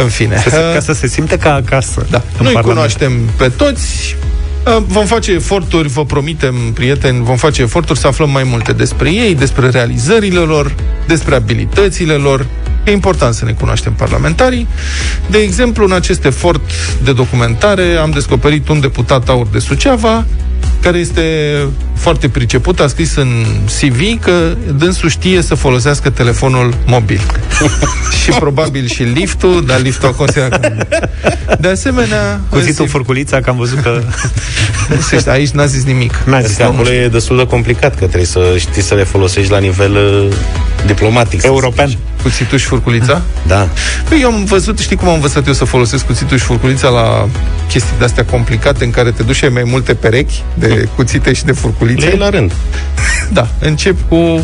[0.03, 0.35] În fine.
[0.35, 2.07] Ca să, ca să se simte ca acasă.
[2.11, 2.23] Da.
[2.41, 4.17] Noi cunoaștem pe toți,
[4.65, 9.35] Vom face eforturi, vă promitem, prieteni, vom face eforturi să aflăm mai multe despre ei,
[9.35, 10.75] despre realizările lor,
[11.07, 12.47] despre abilitățile lor.
[12.85, 14.67] E important să ne cunoaștem parlamentarii.
[15.31, 16.61] De exemplu, în acest efort
[17.05, 20.25] de documentare am descoperit un deputat aur de Suceava
[20.81, 21.57] care este
[22.03, 27.21] foarte priceput, a scris în CV că dânsul știe să folosească telefonul mobil.
[28.23, 30.85] și probabil și liftul, dar liftul a considerat
[31.61, 32.41] De asemenea...
[32.49, 34.03] Cuțitul furculița, că am văzut că...
[35.31, 36.15] aici n-a zis nimic.
[36.25, 39.59] N-a zis, acolo e destul de complicat, că trebuie să știi să le folosești la
[39.59, 40.37] nivel uh,
[40.87, 41.43] diplomatic.
[41.43, 41.99] European.
[42.23, 43.23] Cuțitul și furculița?
[43.47, 43.69] Da.
[44.09, 47.29] Păi eu am învățat, știi cum am învățat eu să folosesc cuțitul și furculița la
[47.69, 51.92] chestii de-astea complicate în care te duci mai multe perechi de cuțite și de furculițe?
[51.97, 52.53] Le la rând.
[53.33, 54.41] Da, încep cu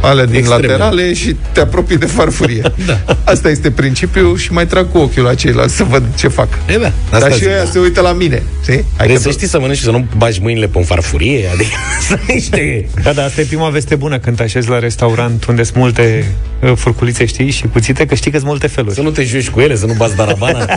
[0.00, 0.66] alea din Extreme.
[0.66, 2.62] laterale și te apropii de farfurie.
[2.86, 3.00] da.
[3.24, 6.48] Asta este principiul și mai trag cu ochiul la ceilalți să văd ce fac.
[6.66, 6.92] E, da.
[7.10, 8.42] Asta Dar și ăia se uită la mine.
[8.62, 8.84] Știi?
[8.96, 11.48] Trebuie să știi să mănânci și să nu bagi mâinile pe o farfurie.
[11.52, 11.76] Adică
[12.08, 12.88] să niște...
[13.02, 16.34] Da, da, asta e prima veste bună când te așezi la restaurant unde sunt multe
[16.62, 18.94] uh, furculițe, știi, și cuțite, că știi că sunt multe feluri.
[18.94, 20.64] Să nu te joci cu ele, să nu bați darabana.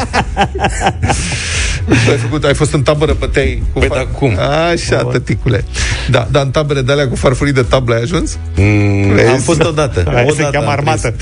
[2.10, 3.98] ai, făcut, ai fost în tabără pe tei cu păi, far...
[3.98, 4.38] da, cum?
[4.72, 5.64] Așa, tăticule.
[6.10, 8.38] Da, dar în tabere de alea cu farfurii de tablă ai ajuns?
[8.56, 9.30] Mm, Vezi?
[9.30, 10.04] Am fost odată.
[10.08, 11.14] Aia odată se cheamă armată.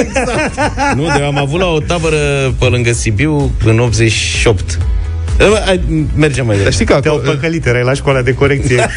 [0.00, 0.58] exact.
[0.94, 2.16] nu, de am avut la o tabără
[2.58, 4.78] pe lângă Sibiu în 88.
[6.14, 6.62] Mergem mai departe.
[6.62, 8.88] Dar știi că te-au păcălit, erai la școala de corecție.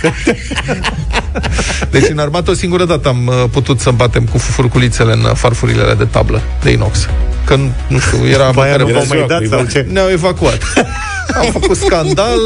[1.92, 5.94] deci în armată o singură dată am uh, putut să batem cu furculițele în farfurile
[5.98, 7.10] de tablă de inox.
[7.46, 8.50] Că, nu știu, era...
[8.52, 9.86] Baia nu mai dat sau ce?
[9.92, 10.60] Ne-au evacuat.
[11.34, 12.40] Am făcut scandal,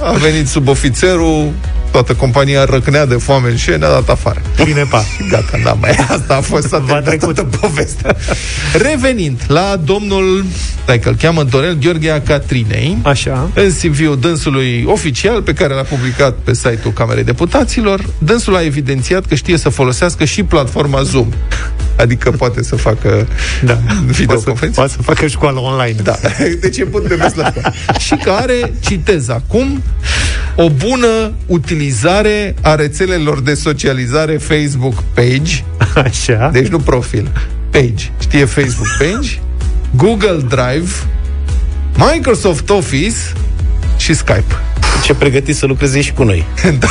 [0.00, 1.52] a venit subofițerul,
[1.90, 4.42] toată compania răcnea de foame și ne-a dat afară.
[4.64, 5.04] Bine, pa.
[5.30, 6.82] Gata, da, mai asta a fost să
[7.20, 8.16] toată povestea.
[8.72, 10.44] Revenind la domnul,
[10.82, 12.98] stai că îl cheamă Dorel Gheorghea Catrinei.
[13.02, 13.50] Așa.
[13.54, 19.26] În CV-ul dânsului oficial pe care l-a publicat pe site-ul Camerei Deputaților, dânsul a evidențiat
[19.26, 21.28] că știe să folosească și platforma Zoom.
[21.96, 23.26] Adică poate să facă
[23.64, 23.78] da.
[24.06, 24.80] videoconferințe.
[24.80, 26.00] Poate să facă școală online.
[26.02, 26.16] Da.
[26.60, 27.52] Deci e bun de mers la
[27.98, 29.82] Și care, citez acum,
[30.56, 31.32] o bună
[31.76, 35.64] utilizare a rețelelor de socializare Facebook page.
[36.04, 36.50] Așa.
[36.52, 37.30] Deci nu profil.
[37.70, 38.10] Page.
[38.18, 39.38] Știe Facebook page?
[39.96, 40.90] Google Drive,
[42.12, 43.16] Microsoft Office
[43.96, 44.56] și Skype.
[45.02, 46.44] Ce pregătit să lucreze și cu noi.
[46.78, 46.88] da.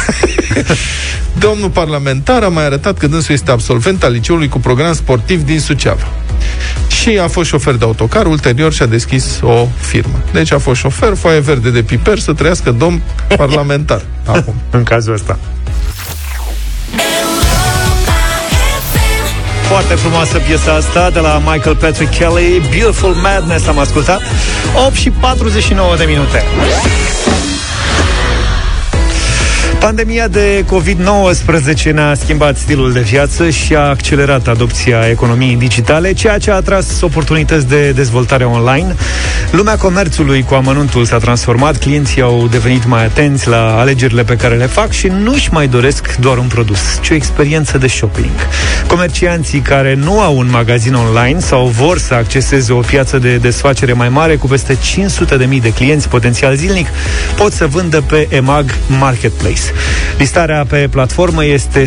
[1.39, 5.59] Domnul parlamentar a mai arătat că dânsul este absolvent al liceului cu program sportiv din
[5.59, 6.07] Suceava.
[6.87, 10.23] Și a fost șofer de autocar, ulterior și-a deschis o firmă.
[10.31, 13.01] Deci a fost șofer, foaie verde de piper, să trăiască domn
[13.37, 14.01] parlamentar.
[14.25, 14.53] Acum.
[14.69, 15.39] În cazul ăsta.
[19.67, 24.21] Foarte frumoasă piesa asta de la Michael Patrick Kelly Beautiful Madness am ascultat
[24.87, 26.43] 8 și 49 de minute
[29.85, 36.37] Pandemia de COVID-19 ne-a schimbat stilul de viață și a accelerat adopția economiei digitale, ceea
[36.37, 38.95] ce a atras oportunități de dezvoltare online.
[39.51, 44.55] Lumea comerțului cu amănuntul s-a transformat, clienții au devenit mai atenți la alegerile pe care
[44.55, 48.33] le fac și nu-și mai doresc doar un produs, ci o experiență de shopping.
[48.87, 53.93] Comercianții care nu au un magazin online sau vor să acceseze o piață de desfacere
[53.93, 54.77] mai mare cu peste
[55.47, 56.87] 500.000 de clienți potențial zilnic,
[57.37, 59.74] pot să vândă pe EMAG Marketplace.
[60.17, 61.83] Listarea pe platformă este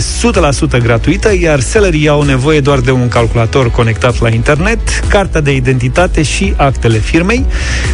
[0.79, 5.55] 100% gratuită, iar sellerii au nevoie doar de un calculator conectat la internet, cartea de
[5.55, 7.44] identitate și actele firmei.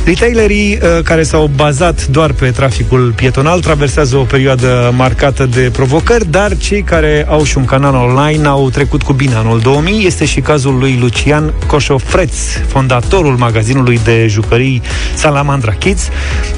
[0.05, 6.31] Retailerii uh, care s-au bazat doar pe traficul pietonal traversează o perioadă marcată de provocări,
[6.31, 10.07] dar cei care au și un canal online au trecut cu bine anul 2000.
[10.07, 12.33] Este și cazul lui Lucian Coșofreț,
[12.67, 14.83] fondatorul magazinului de jucării
[15.15, 16.09] Salamandra Kids.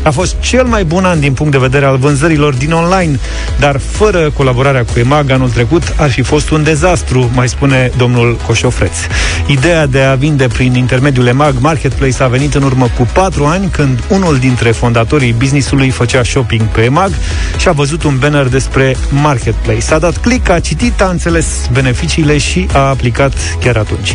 [0.03, 3.15] A fost cel mai bun an din punct de vedere al vânzărilor din online
[3.59, 8.37] dar fără colaborarea cu EMAG anul trecut ar fi fost un dezastru, mai spune domnul
[8.46, 8.96] Coșofreț.
[9.46, 13.68] Ideea de a vinde prin intermediul EMAG Marketplace a venit în urmă cu patru ani,
[13.70, 17.11] când unul dintre fondatorii businessului făcea shopping pe EMAG
[17.59, 19.94] și a văzut un banner despre Marketplace.
[19.94, 24.14] A dat click, a citit, a înțeles beneficiile și a aplicat chiar atunci.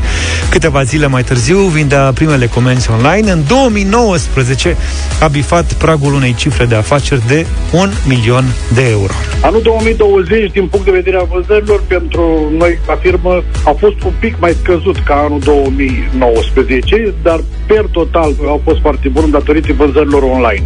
[0.49, 3.31] Câteva zile mai târziu vindea primele comenzi online.
[3.31, 4.77] În 2019
[5.19, 9.13] a bifat pragul unei cifre de afaceri de un milion de euro euro.
[9.41, 14.13] Anul 2020, din punct de vedere a vânzărilor, pentru noi ca firmă a fost un
[14.19, 20.23] pic mai scăzut ca anul 2019, dar per total au fost foarte bun datorită vânzărilor
[20.23, 20.63] online.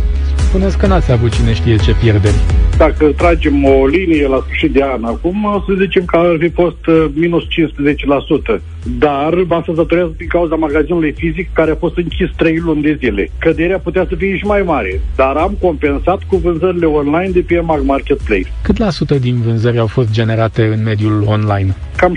[0.56, 2.36] Spuneți că n-ați avut cine știe ce pierderi.
[2.78, 6.86] Dacă tragem o linie la sfârșit de an acum, să zicem că ar fi fost
[6.88, 8.62] uh, minus 15%.
[9.00, 12.98] Dar asta se datorează din cauza magazinului fizic care a fost închis 3 luni de
[13.00, 13.30] zile.
[13.40, 17.60] Căderea putea să fie și mai mare, dar am compensat cu vânzările online de pe
[17.60, 18.52] Mag Marketplace.
[18.62, 21.76] Cât la sută din vânzări au fost generate în mediul online?
[21.96, 22.14] Cam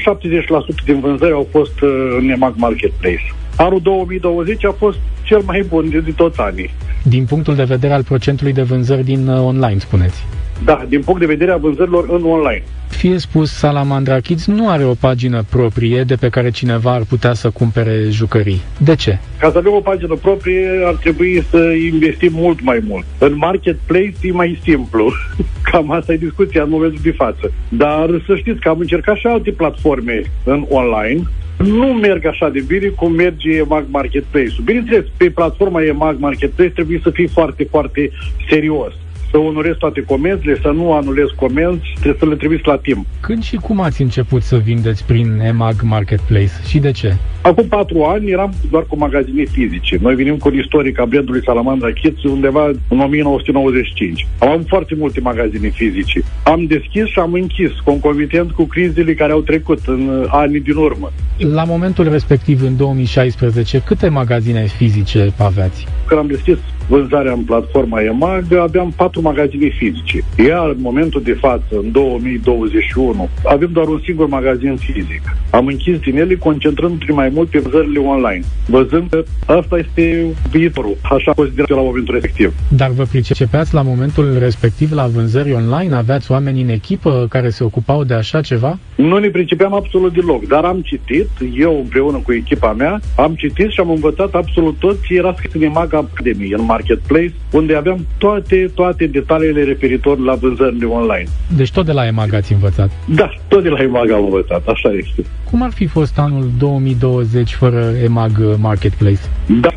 [0.80, 3.34] 70% din vânzări au fost uh, în Mag Marketplace.
[3.58, 6.70] Anul 2020 a fost cel mai bun din toți anii.
[7.02, 10.24] Din punctul de vedere al procentului de vânzări din uh, online, spuneți?
[10.64, 12.62] Da, din punct de vedere a vânzărilor în online.
[12.88, 17.32] Fie spus, Salamandra Kids nu are o pagină proprie de pe care cineva ar putea
[17.32, 18.60] să cumpere jucării.
[18.78, 19.18] De ce?
[19.38, 21.58] Ca să avem o pagină proprie, ar trebui să
[21.92, 23.04] investim mult mai mult.
[23.18, 25.12] În marketplace e mai simplu.
[25.70, 27.52] Cam asta e discuția în momentul de față.
[27.68, 31.22] Dar să știți că am încercat și alte platforme în online
[31.58, 34.64] nu merg așa de bine cum merge EMAG Marketplace-ul.
[34.64, 38.10] Bineînțeles, pe platforma EMAG Marketplace trebuie să fii foarte, foarte
[38.48, 38.92] serios
[39.30, 43.06] să onorezi toate comenzile, să nu anulezi comenzi, trebuie să le trimiți la timp.
[43.20, 47.16] Când și cum ați început să vindeți prin EMAG Marketplace și de ce?
[47.42, 49.98] Acum patru ani eram doar cu magazine fizice.
[50.00, 54.26] Noi venim cu istoric a brandului Salamandra Kids undeva în 1995.
[54.38, 56.22] Am avut foarte multe magazine fizice.
[56.42, 61.10] Am deschis și am închis, concomitent cu crizele care au trecut în anii din urmă.
[61.38, 65.86] La momentul respectiv, în 2016, câte magazine fizice aveați?
[66.06, 66.56] Când am deschis
[66.88, 70.18] vânzarea în platforma EMAG, aveam patru magazine fizice.
[70.48, 75.22] Iar în momentul de față, în 2021, avem doar un singur magazin fizic.
[75.50, 80.96] Am închis din ele concentrându-ne mai mult pe vânzările online, văzând că asta este viitorul,
[81.02, 82.54] așa considerat la momentul respectiv.
[82.68, 85.94] Dar vă pricepeați la momentul respectiv la vânzări online?
[85.94, 88.78] Aveați oameni în echipă care se ocupau de așa ceva?
[88.94, 91.28] Nu ne pricepeam absolut deloc, dar am citit,
[91.58, 95.52] eu împreună cu echipa mea, am citit și am învățat absolut tot ce era scris
[95.54, 101.28] în EMAG Academy, în Marketplace, unde aveam toate, toate detaliile referitor la vânzările online.
[101.56, 102.90] Deci tot de la EMAG ați învățat?
[103.06, 105.24] Da, tot de la EMAG am învățat, așa este.
[105.50, 109.20] Cum ar fi fost anul 2020 fără EMAG Marketplace?
[109.60, 109.68] Da,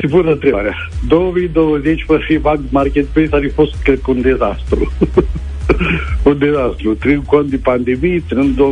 [0.00, 0.74] e bună întrebarea.
[1.08, 4.92] 2020 fără EMAG Marketplace ar fi fost, cred, un dezastru.
[6.30, 6.94] un dezastru.
[7.00, 8.68] Ținând cont de pandemie, ținând uh,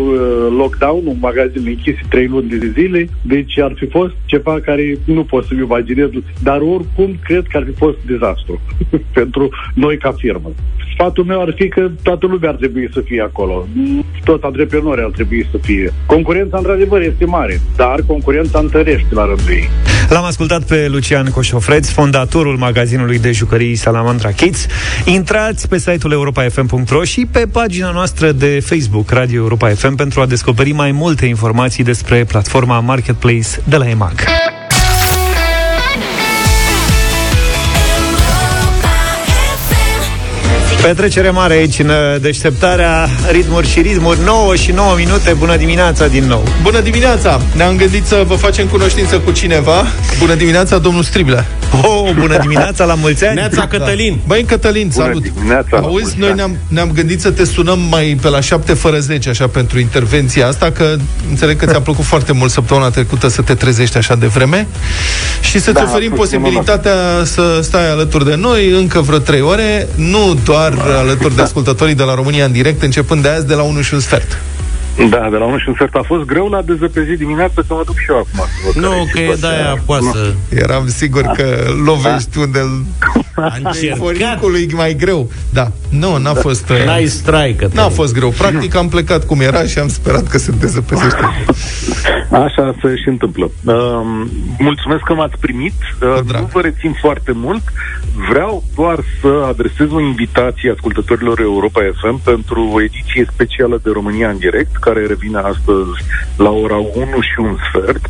[0.57, 5.25] lockdown, un magazin închis trei luni de zile, deci ar fi fost ceva care nu
[5.25, 6.09] pot să-mi imaginez,
[6.43, 8.61] dar oricum cred că ar fi fost dezastru
[9.19, 10.53] pentru noi ca firmă.
[10.93, 13.67] Sfatul meu ar fi că toată lumea ar trebui să fie acolo.
[14.25, 15.93] Toți antreprenorii ar trebui să fie.
[16.07, 19.69] Concurența, într-adevăr, este mare, dar concurența întărește la rândul ei.
[20.09, 24.67] L-am ascultat pe Lucian Coșofreț, fondatorul magazinului de jucării Salamandra Kids.
[25.05, 26.13] Intrați pe site-ul
[26.81, 31.27] europa.fm.ro și pe pagina noastră de Facebook Radio Europa FM pentru a descoperi mai multe
[31.27, 34.25] informații despre platforma Marketplace de la EMAG.
[40.83, 46.07] Petrecere mare aici în uh, deșteptarea ritmuri și ritmuri 9 și 9 minute, bună dimineața
[46.07, 46.45] din nou.
[46.63, 49.85] Bună dimineața, ne-am gândit să vă facem cunoștință cu cineva.
[50.19, 51.47] Bună dimineața, domnul Striblea.
[51.83, 53.35] Oh, bună dimineața, la mulți ani.
[53.35, 54.13] Neața Cătălin.
[54.13, 54.23] Da.
[54.27, 55.23] Băi, Cătălin, bună salut.
[55.23, 59.29] dimineața, Auzi, noi ne-am, ne-am gândit să te sunăm mai pe la 7 fără 10
[59.29, 60.97] Așa, pentru intervenția asta Că
[61.29, 64.67] înțeleg că ți-a plăcut foarte mult săptămâna trecută Să te trezești așa de vreme
[65.41, 70.39] Și să-ți da, oferim posibilitatea să stai alături de noi Încă vreo 3 ore Nu
[70.45, 73.63] doar doar alături de ascultătorii de la România în direct, începând de azi de la
[73.63, 74.39] 1 și un sfert.
[75.09, 77.83] Da, de la 1 și un sfert a fost greu la dezăpezit dimineața să mă
[77.85, 78.45] duc și eu acum.
[78.81, 80.35] Nu, că e de-aia poasă.
[80.49, 82.41] Eram sigur că lovești da.
[82.41, 82.61] unde
[83.97, 85.31] Foricul e mai greu.
[85.53, 86.71] Da, nu, n-a fost...
[86.71, 87.69] Uh, N-ai strike.
[87.73, 88.29] N-a fost greu.
[88.29, 91.19] Practic am plecat cum era și am sperat că se dezăpezește.
[92.45, 93.51] Așa se și întâmplă.
[93.65, 93.75] Uh,
[94.59, 95.75] mulțumesc că m-ați primit.
[96.03, 97.63] Uh, nu vă rețin foarte mult.
[98.29, 104.29] Vreau doar să adresez o invitație ascultătorilor Europa FM pentru o ediție specială de România
[104.29, 105.97] în direct, care revine astăzi
[106.37, 108.05] la ora 1 și un sfert.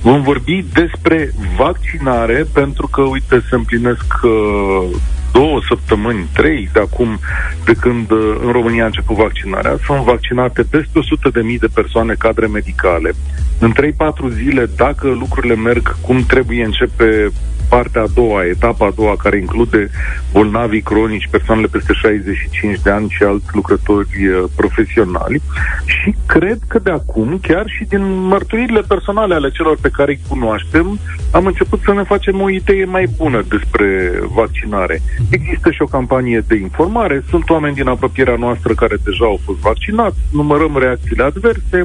[0.00, 4.96] Vom vorbi despre vaccinare, pentru că, uite, se împlinesc uh,
[5.32, 7.18] două săptămâni, trei de acum,
[7.64, 11.74] de când uh, în România a început vaccinarea, sunt vaccinate peste 100.000 de mii de
[11.74, 13.10] persoane cadre medicale.
[13.58, 17.32] În 3-4 zile, dacă lucrurile merg cum trebuie, începe
[17.74, 19.90] partea a doua, etapa a doua, care include
[20.32, 25.42] bolnavii cronici, persoanele peste 65 de ani și alți lucrători uh, profesionali.
[25.84, 30.28] Și cred că de acum, chiar și din mărturirile personale ale celor pe care îi
[30.28, 30.98] cunoaștem,
[31.30, 35.00] am început să ne facem o idee mai bună despre vaccinare.
[35.30, 39.58] Există și o campanie de informare, sunt oameni din apropierea noastră care deja au fost
[39.58, 41.78] vaccinați, numărăm reacțiile adverse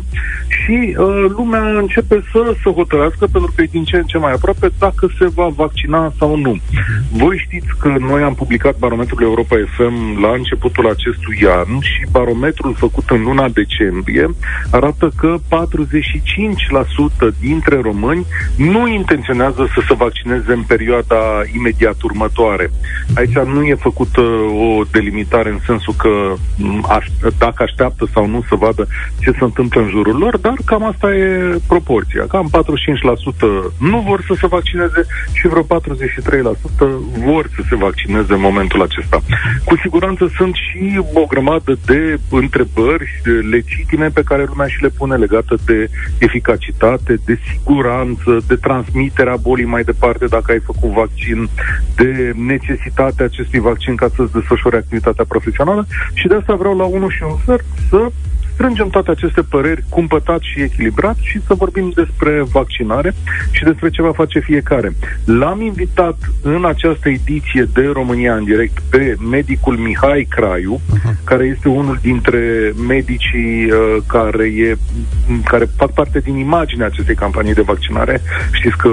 [0.48, 4.32] și uh, lumea începe să se hotărască, pentru că e din ce în ce mai
[4.32, 5.78] aproape, dacă se va vaccina
[6.18, 6.58] sau nu.
[7.12, 12.74] Voi știți că noi am publicat barometrul Europa FM la începutul acestui an și barometrul
[12.76, 14.30] făcut în luna decembrie
[14.72, 15.42] arată că 45%
[17.40, 18.26] dintre români
[18.56, 22.72] nu intenționează să se vaccineze în perioada imediat următoare.
[23.16, 24.22] Aici nu e făcută
[24.68, 26.34] o delimitare în sensul că
[26.88, 27.06] aș,
[27.38, 28.88] dacă așteaptă sau nu să vadă
[29.20, 32.26] ce se întâmplă în jurul lor, dar cam asta e proporția.
[32.28, 35.68] Cam 45% nu vor să se vaccineze și vreo 43%
[37.26, 39.22] vor să se vaccineze în momentul acesta.
[39.66, 45.16] Cu siguranță sunt și o grămadă de întrebări legitime pe care lumea și le pune
[45.16, 51.50] legată de eficacitate, de siguranță, de transmiterea bolii mai departe dacă ai făcut vaccin,
[51.96, 57.12] de necesitatea acestui vaccin ca să-ți desfășori activitatea profesională și de asta vreau la unul
[57.12, 58.12] și un sfert să
[58.60, 63.14] strângem toate aceste păreri cumpătat și echilibrat și să vorbim despre vaccinare
[63.52, 64.96] și despre ce va face fiecare.
[65.26, 71.24] L-am invitat în această ediție de România în direct pe medicul Mihai Craiu, uh-huh.
[71.24, 74.78] care este unul dintre medicii uh, care, e,
[75.44, 78.22] care fac parte din imaginea acestei campanii de vaccinare.
[78.52, 78.90] Știți că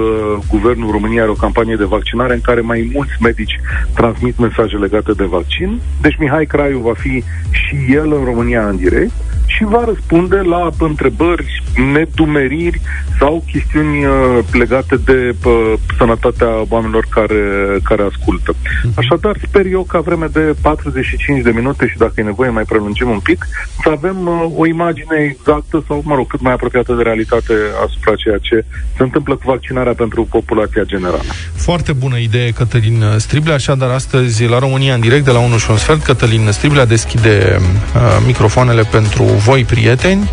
[0.49, 3.59] Guvernul României are o campanie de vaccinare în care mai mulți medici
[3.93, 5.79] transmit mesaje legate de vaccin.
[6.01, 9.13] Deci Mihai Craiu va fi și el în România în direct
[9.47, 12.81] și va răspunde la întrebări, nedumeriri
[13.19, 17.43] sau chestiuni uh, legate de uh, sănătatea oamenilor care,
[17.83, 18.55] care ascultă.
[18.83, 18.93] Mhm.
[18.97, 23.09] Așadar, sper eu ca vreme de 45 de minute și dacă e nevoie mai prelungim
[23.09, 23.47] un pic,
[23.83, 27.53] să avem uh, o imagine exactă sau, mă rog, cât mai apropiată de realitate
[27.85, 28.65] asupra ceea ce
[28.97, 31.21] se întâmplă cu vaccinarea pentru populația generală.
[31.53, 35.71] Foarte bună idee, Cătălin Striblea, așadar astăzi la România în direct de la 1 și
[35.71, 40.29] un sfert, Cătălin Striblea deschide uh, microfoanele pentru voi, prieteni,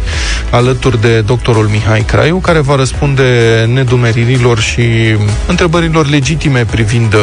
[0.50, 3.24] alături de doctorul Mihai Craiu, care va răspunde
[3.72, 5.16] nedumeririlor și
[5.46, 7.20] întrebărilor legitime privind uh,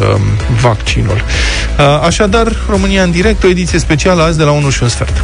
[0.61, 1.15] vaccinul.
[1.79, 5.23] Uh, așadar, România în direct, o ediție specială azi de la 1 și un sfert.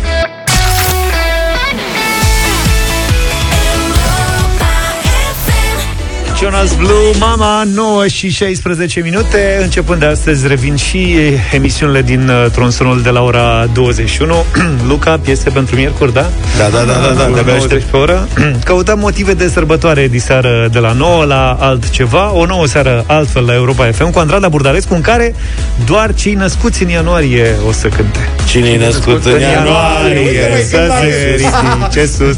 [6.50, 9.60] Jonas Blue, Mama, 9 și 16 minute.
[9.62, 11.16] Începând de astăzi revin și
[11.52, 14.36] emisiunile din uh, tronsonul de la ora 21.
[14.90, 16.30] Luca, piese pentru miercuri, da?
[16.58, 18.28] Da, da, da, da, da, de-abia aștept pe oră.
[18.66, 22.32] Căutăm motive de sărbătoare diseară de la 9 la altceva.
[22.34, 25.36] O nouă seară altfel la Europa FM cu Andrada Burdalescu, în care
[25.86, 28.30] doar cei născuți în ianuarie o să cânte.
[28.48, 32.38] Cine e născut în ianuarie să se ridice sus.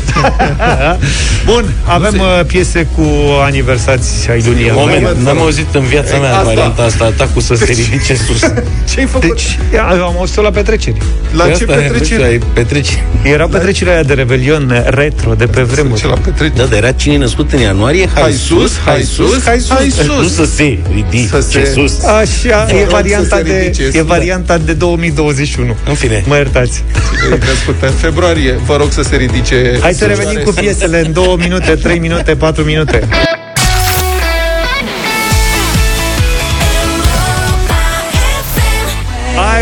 [1.51, 3.03] Bun, avem uh, piese cu
[3.45, 6.43] aniversare lăsați ai lunii Moment, n-am auzit în viața mea asta.
[6.43, 8.39] varianta asta, atacul să se deci- ridice sus.
[8.93, 9.27] Ce-ai făcut?
[9.27, 10.97] Deci, am auzit la petreceri.
[11.31, 12.39] La ce petreceri?
[12.53, 13.03] Petreceri.
[13.23, 16.05] Era petrecerea aia de revelion retro de pe vremuri.
[16.07, 16.55] La petreceri.
[16.55, 18.09] Da, dar era cine născut în ianuarie?
[18.13, 19.69] Hai sus, hai sus, hai sus.
[19.69, 20.05] Hai sus.
[20.05, 22.03] Nu să se ridice sus.
[22.03, 25.75] Așa, e varianta de e varianta de 2021.
[25.87, 26.23] În fine.
[26.27, 26.83] Mă iertați.
[27.29, 28.59] Născut în februarie.
[28.65, 29.77] Vă rog să se ridice.
[29.81, 33.07] Hai să revenim cu piesele în 2 minute, 3 minute, 4 minute.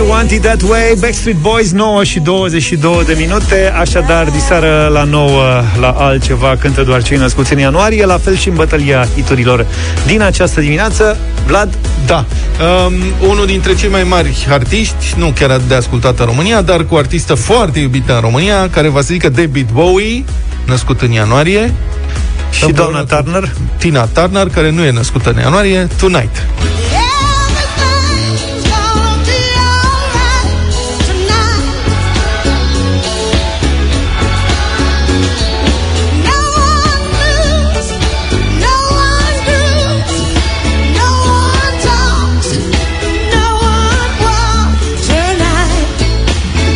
[0.08, 3.74] Want It That Way Backstreet Boys 9 și 22 de minute.
[3.80, 8.48] Așadar, diseară la 9 La altceva cântă doar cei născuți în ianuarie La fel și
[8.48, 9.66] în bătălia hiturilor
[10.06, 11.18] Din această dimineață.
[11.48, 11.78] Vlad?
[12.06, 12.26] Da,
[12.86, 12.94] um,
[13.30, 17.34] unul dintre cei mai mari artiști Nu chiar de ascultat în România Dar cu artistă
[17.34, 20.24] foarte iubită în România Care va să zică David Bowie
[20.66, 21.74] Născut în ianuarie.
[22.52, 23.52] Și doamna Turner?
[23.78, 26.46] Tina Turner, care nu e născută în ianuarie Tonight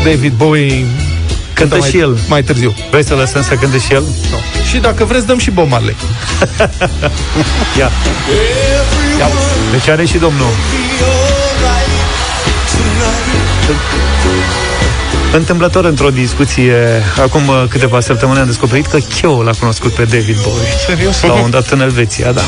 [0.03, 0.85] David Bowie
[1.53, 2.17] Cântă mai, și el.
[2.27, 2.73] Mai târziu.
[2.89, 4.03] Vrei să lăsăm să cânte și el?
[4.31, 4.37] No.
[4.69, 5.95] Și dacă vreți, dăm și Bob Marley.
[7.79, 7.91] Ia.
[9.19, 9.27] Ia.
[9.71, 10.49] Deci are și domnul.
[15.33, 16.73] Întâmplător într-o discuție,
[17.21, 20.67] acum câteva săptămâni am descoperit că Cheo l-a cunoscut pe David Bowie.
[20.87, 21.21] Serios?
[21.21, 22.41] La un dat în Elveția, da.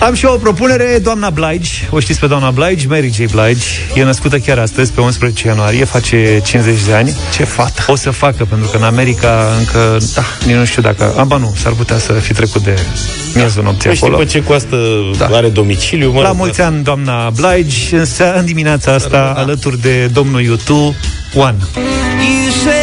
[0.00, 3.16] Am și o propunere, doamna Blige, o știți pe doamna Blige, Mary J.
[3.16, 7.16] Blige, e născută chiar astăzi, pe 11 ianuarie, face 50 de ani.
[7.32, 7.84] Ce fată!
[7.86, 11.54] O să facă, pentru că în America încă, da, nici nu știu dacă, amba nu,
[11.56, 12.74] s-ar putea să fi trecut de
[13.34, 14.14] miezul nopții Păi acolo.
[14.16, 14.76] știi pe ce coastă
[15.18, 15.26] Da.
[15.36, 16.10] are domiciliu?
[16.12, 20.40] Mă La rog, mulți ani, doamna Blige, în, sea- în dimineața asta, alături de domnul
[20.42, 20.96] YouTube,
[21.34, 21.56] One.
[22.20, 22.79] 雨水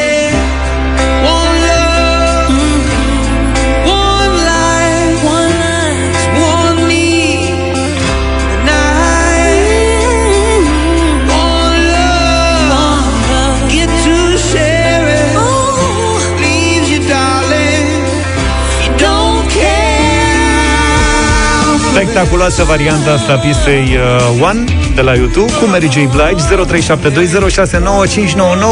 [22.18, 24.64] Spectaculoasă varianta asta a pistei uh, One
[24.96, 25.94] de la YouTube cu Mary J.
[25.94, 26.44] Blige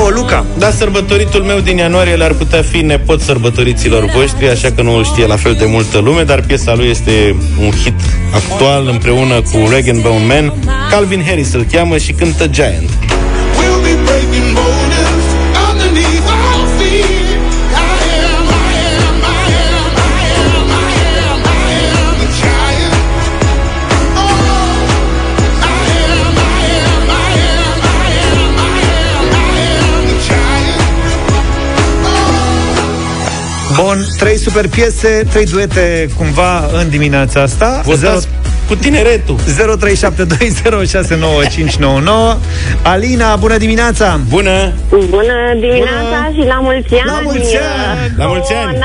[0.10, 0.46] 0372069599 Luca.
[0.58, 5.04] Da, sărbătoritul meu din ianuarie l-ar putea fi nepot sărbătoriților voștri, așa că nu îl
[5.04, 8.00] știe la fel de multă lume, dar piesa lui este un hit
[8.34, 10.54] actual împreună cu Rag and Bone Man.
[10.90, 12.90] Calvin Harris îl cheamă și cântă Giant.
[34.26, 37.82] Trei super piese, trei duete cumva în dimineața asta.
[37.84, 38.28] Votați
[38.68, 39.36] cu tineretul.
[39.40, 39.42] 0372069599
[42.84, 44.20] Alina, bună dimineața!
[44.30, 44.74] Bună!
[44.90, 46.42] Bună dimineața Bună!
[46.42, 47.12] și la mulți ani!
[47.12, 48.14] La mulți ani!
[48.18, 48.78] La mulți ani!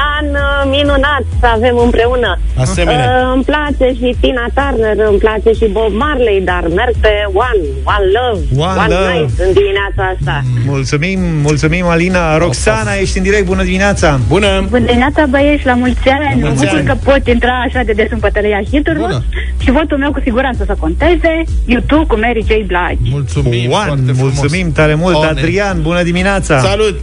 [0.61, 2.39] Un an uh, minunat să avem împreună!
[2.57, 3.07] Asemenea.
[3.07, 7.13] Uh, îmi place și Tina Turner, îmi place și Bob Marley, dar merg pe
[7.49, 7.63] One,
[7.95, 9.13] One Love, One One, Love.
[9.13, 10.37] Night în dimineața asta.
[10.67, 14.67] Mulțumim, mulțumim Alina Roxana, ești în direct, bună dimineața Bună!
[14.69, 16.41] Bună dimineața, băieți, la mulți ani.
[16.41, 16.87] Mă mulți bucur ani.
[16.87, 19.25] că pot intra așa de des în bătălia hiturilor Bună.
[19.63, 21.33] și votul meu cu siguranță să conteze.
[21.67, 22.53] YouTube cu Mary J.
[22.71, 23.11] Blige.
[23.11, 24.39] Mulțumim One, foarte frumos.
[24.39, 25.27] mulțumim tare mult One.
[25.27, 27.01] Adrian, bună dimineața Salut!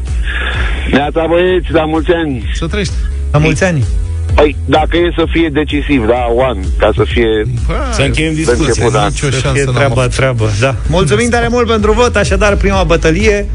[0.91, 2.51] Neața băieți, la mulți ani.
[2.53, 2.93] Să trăiești.
[3.37, 3.83] La mulți ani
[4.35, 7.27] Păi, dacă e să fie decisiv, da, one, ca să fie...
[7.93, 8.65] Să încheiem Să discuția.
[8.67, 9.07] început, da.
[9.07, 10.15] Nici o Să șansă fie n-am treaba, avut.
[10.15, 13.45] treabă, da Mulțumim tare mult pentru vot, așadar prima bătălie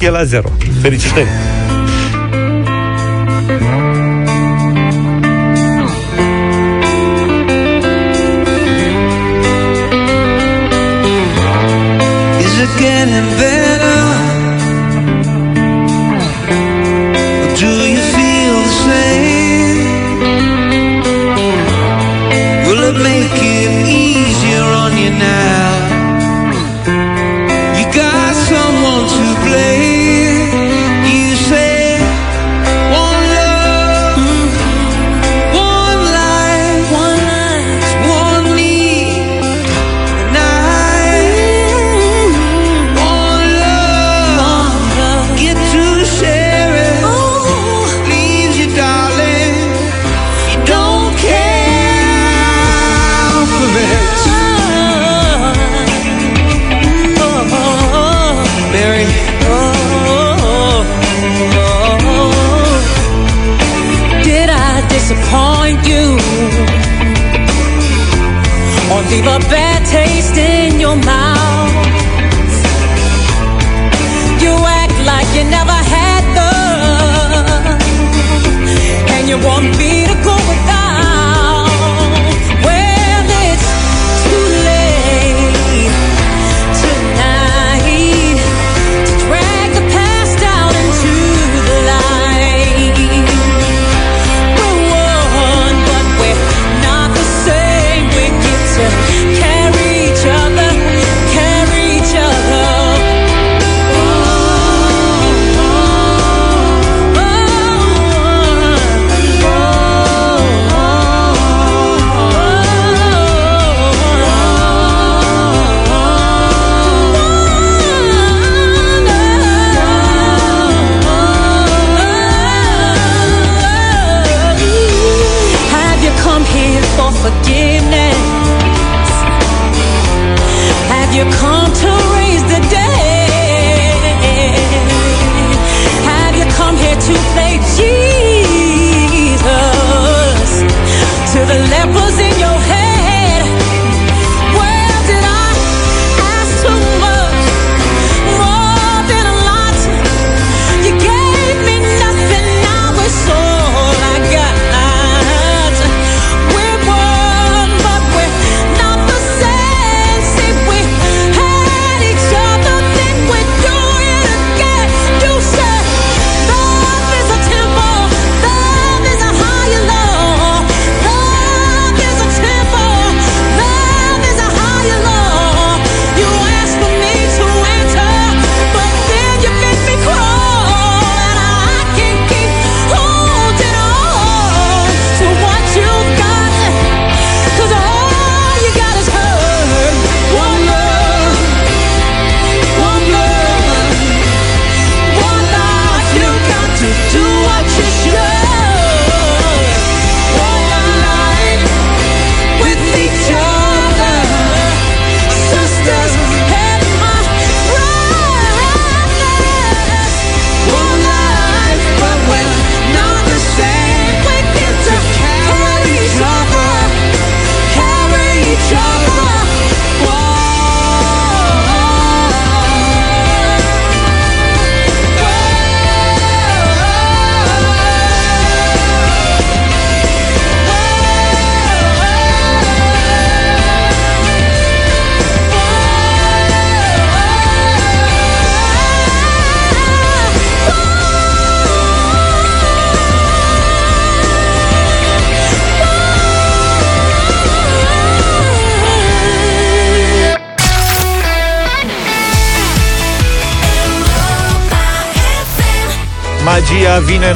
[0.00, 0.48] e la zero
[0.82, 1.26] Felicitări!
[12.40, 13.63] Is it getting better?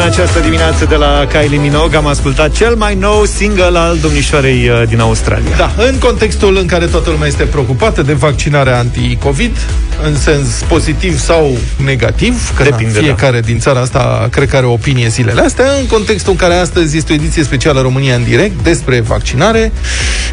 [0.09, 1.97] Această dimineață de la Kylie Minogue.
[1.97, 5.57] Am ascultat cel mai nou single al domnișoarei uh, din Australia.
[5.57, 9.57] Da, în contextul în care toată lumea este preocupată de vaccinarea anti-COVID,
[10.05, 14.67] în sens pozitiv sau negativ, că Depinde, na, fiecare din țara asta cred că are
[14.67, 18.25] o opinie zilele astea, în contextul în care astăzi este o ediție specială România în
[18.25, 19.73] direct despre vaccinare,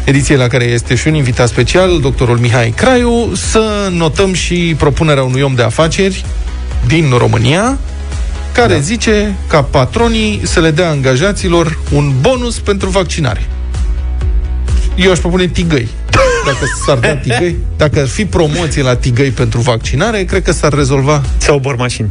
[0.04, 5.22] ediție la care este și un invitat special, doctorul Mihai Craiu, să notăm și propunerea
[5.22, 6.24] unui om de afaceri
[6.86, 7.78] din România,
[8.56, 8.80] care da.
[8.80, 13.46] zice ca patronii să le dea angajaților un bonus pentru vaccinare.
[14.96, 15.88] Eu aș propune tigăi.
[16.44, 20.72] Dacă s-ar da tigăi, dacă ar fi promoție la tigăi pentru vaccinare, cred că s-ar
[20.72, 21.22] rezolva.
[21.38, 22.08] Sau bormașini.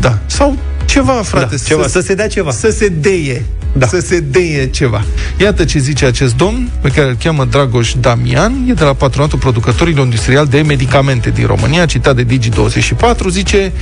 [0.00, 0.18] Da.
[0.26, 1.56] Sau ceva, frate.
[1.56, 2.50] Da, ceva, să se dea ceva.
[2.50, 3.44] Să se deie.
[3.72, 3.86] Da.
[3.86, 5.04] Să se deie ceva.
[5.40, 9.38] Iată ce zice acest domn, pe care îl cheamă Dragoș Damian, e de la Patronatul
[9.38, 13.72] Producătorilor Industrial de Medicamente din România, citat de Digi24, zice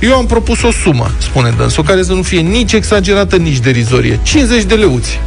[0.00, 4.18] Eu am propus o sumă, spune dânsul, care să nu fie nici exagerată, nici derizorie.
[4.22, 5.20] 50 de leuți.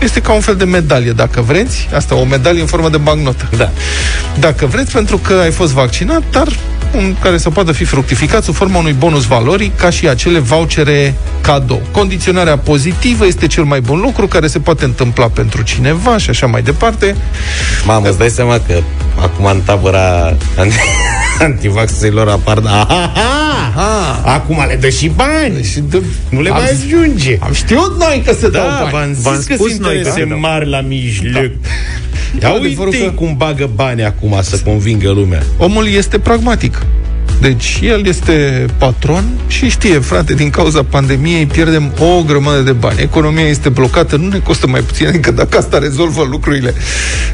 [0.00, 1.88] Este ca un fel de medalie, dacă vreți.
[1.94, 3.48] Asta, o medalie în formă de bancnotă.
[3.56, 3.70] Da.
[4.38, 6.48] Dacă vreți, pentru că ai fost vaccinat, dar
[6.96, 11.14] un, care să poată fi fructificat sub forma unui bonus valoric, ca și acele vouchere
[11.40, 11.82] cadou.
[11.90, 16.46] Condiționarea pozitivă este cel mai bun lucru care se poate întâmpla pentru cineva și așa
[16.46, 17.16] mai departe.
[17.84, 18.80] Mamă, îți dai seama că
[19.20, 22.58] acum în tabăra anti- antivaxerilor apar...
[22.64, 25.62] Aha, aha, acum le dă și bani.
[25.64, 27.36] Și de, Nu le am, mai ajunge.
[27.40, 28.92] am știut noi că se dau Da, bani.
[28.92, 30.38] v-am V-am zis că spus sunt noi că interese se dau.
[30.38, 31.32] mari la mijloc.
[31.32, 31.68] Da.
[32.42, 35.42] Ia Adevărul uite că- cum bagă bani acum să convingă lumea.
[35.56, 36.82] Omul este pragmatic.
[37.40, 43.00] Deci el este patron și știe, frate, din cauza pandemiei pierdem o grămadă de bani.
[43.00, 46.74] Economia este blocată, nu ne costă mai puțin decât dacă asta rezolvă lucrurile.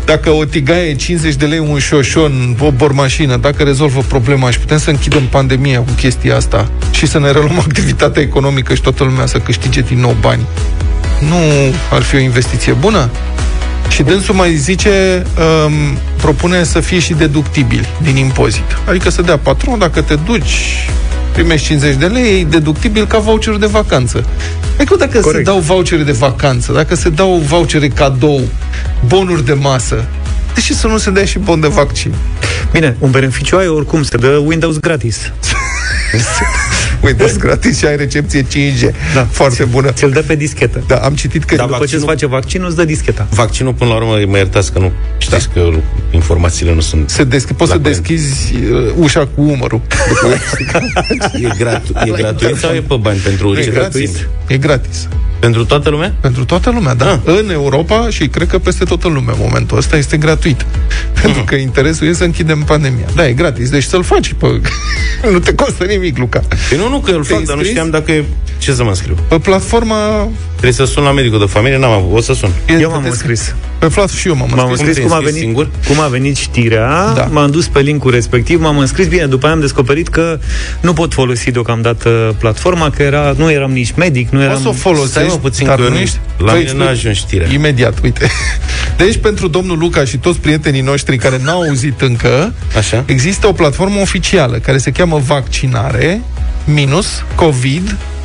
[0.04, 4.58] Dacă o tigaie e 50 de lei, un șoșon, o bormașină, dacă rezolvă problema și
[4.58, 9.04] putem să închidem pandemia cu chestia asta și să ne reluăm activitatea economică și toată
[9.04, 10.42] lumea să câștige din nou bani,
[11.28, 11.36] nu
[11.92, 13.10] ar fi o investiție bună?
[13.90, 15.26] Și dânsul mai zice,
[15.66, 15.72] um,
[16.16, 18.64] propune să fie și deductibili din impozit.
[18.88, 20.88] Adică să dea patron, dacă te duci,
[21.32, 24.24] primești 50 de lei, e deductibil ca voucher de vacanță.
[24.76, 25.36] Adică dacă Corect.
[25.46, 28.40] se dau vouchere de vacanță, dacă se dau vouchere cadou,
[29.06, 30.04] bonuri de masă,
[30.54, 32.14] de ce să nu se dea și bon de vaccin?
[32.72, 35.18] Bine, un beneficiu ai oricum, se dă Windows gratis.
[37.04, 38.90] Windows gratis și ai recepție 5G.
[39.14, 39.24] Da.
[39.30, 39.90] Foarte bună.
[39.90, 40.82] Ți-l dă pe dischetă.
[40.86, 41.54] Da, am citit că...
[41.56, 43.26] Da, După ce vaccinul- îți face vaccinul, îți dă discheta.
[43.30, 45.68] Vaccinul, până la urmă, mă iertați că nu știți că
[46.10, 47.10] informațiile nu sunt...
[47.10, 47.82] se desch- poți la să curent.
[47.82, 49.80] deschizi uh, ușa cu umărul.
[51.42, 54.04] E, gratu- e gratuit sau e pe bani pentru Nu, e cetățeni?
[54.04, 54.26] gratis.
[54.48, 55.08] E gratis.
[55.40, 56.14] Pentru toată lumea?
[56.20, 57.10] Pentru toată lumea, da.
[57.12, 57.18] Ah.
[57.24, 60.66] În Europa și cred că peste toată lumea în momentul ăsta este gratuit.
[61.22, 63.06] Pentru că interesul e să închidem pandemia.
[63.14, 63.70] Da, e gratis.
[63.70, 64.32] Deci să-l faci.
[64.38, 64.60] Pe...
[65.32, 66.42] nu te costă nimic, Luca.
[66.68, 67.68] Păi nu, nu, că îl fac, dar nu înscris?
[67.68, 68.24] știam dacă e...
[68.58, 69.16] Ce să mă înscriu?
[69.28, 70.28] Pe platforma...
[70.50, 71.78] Trebuie să sun la medicul de familie?
[71.78, 72.50] N-am avut, o să sun.
[72.66, 73.54] e- Eu m-am te- înscris.
[73.80, 74.78] Pe platformă și eu m-am M-am înscris.
[74.78, 75.70] înscris te-ai cum a, înscris venit, singur?
[75.88, 77.24] cum a venit știrea, Da.
[77.30, 80.38] m-am dus pe linkul respectiv, m-am înscris bine, după aia am descoperit că
[80.80, 84.50] nu pot folosi deocamdată platforma, că era, nu eram nici medic, nu eram...
[84.52, 86.18] Poți să o folosești, Stai, mă, puțin, dar că nu nu- ești...
[86.38, 87.48] la Vă mine n-a ajuns știrea.
[87.52, 88.26] Imediat, uite.
[88.96, 93.02] Deci, pentru domnul Luca și toți prietenii noștri care n-au auzit încă, Așa?
[93.06, 96.20] există o platformă oficială care se cheamă vaccinare
[96.64, 97.06] minus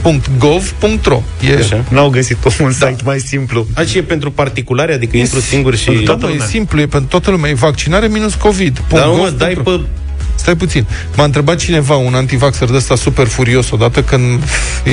[0.06, 1.22] covid.gov.ro.
[1.50, 1.84] E Așa.
[1.90, 3.68] N-au găsit un site mai simplu.
[3.74, 5.86] Aici e pentru particulare, adică intru singur și...
[5.86, 6.48] pentru Da, toată mă, e lumea.
[6.48, 7.50] simplu, e pentru toată lumea.
[7.50, 8.82] E vaccinare minus covid.
[8.90, 9.80] Dar nu mă, dai pe...
[10.36, 10.86] Stai puțin.
[11.16, 14.44] M-a întrebat cineva, un antivaxer de ăsta super furios, odată când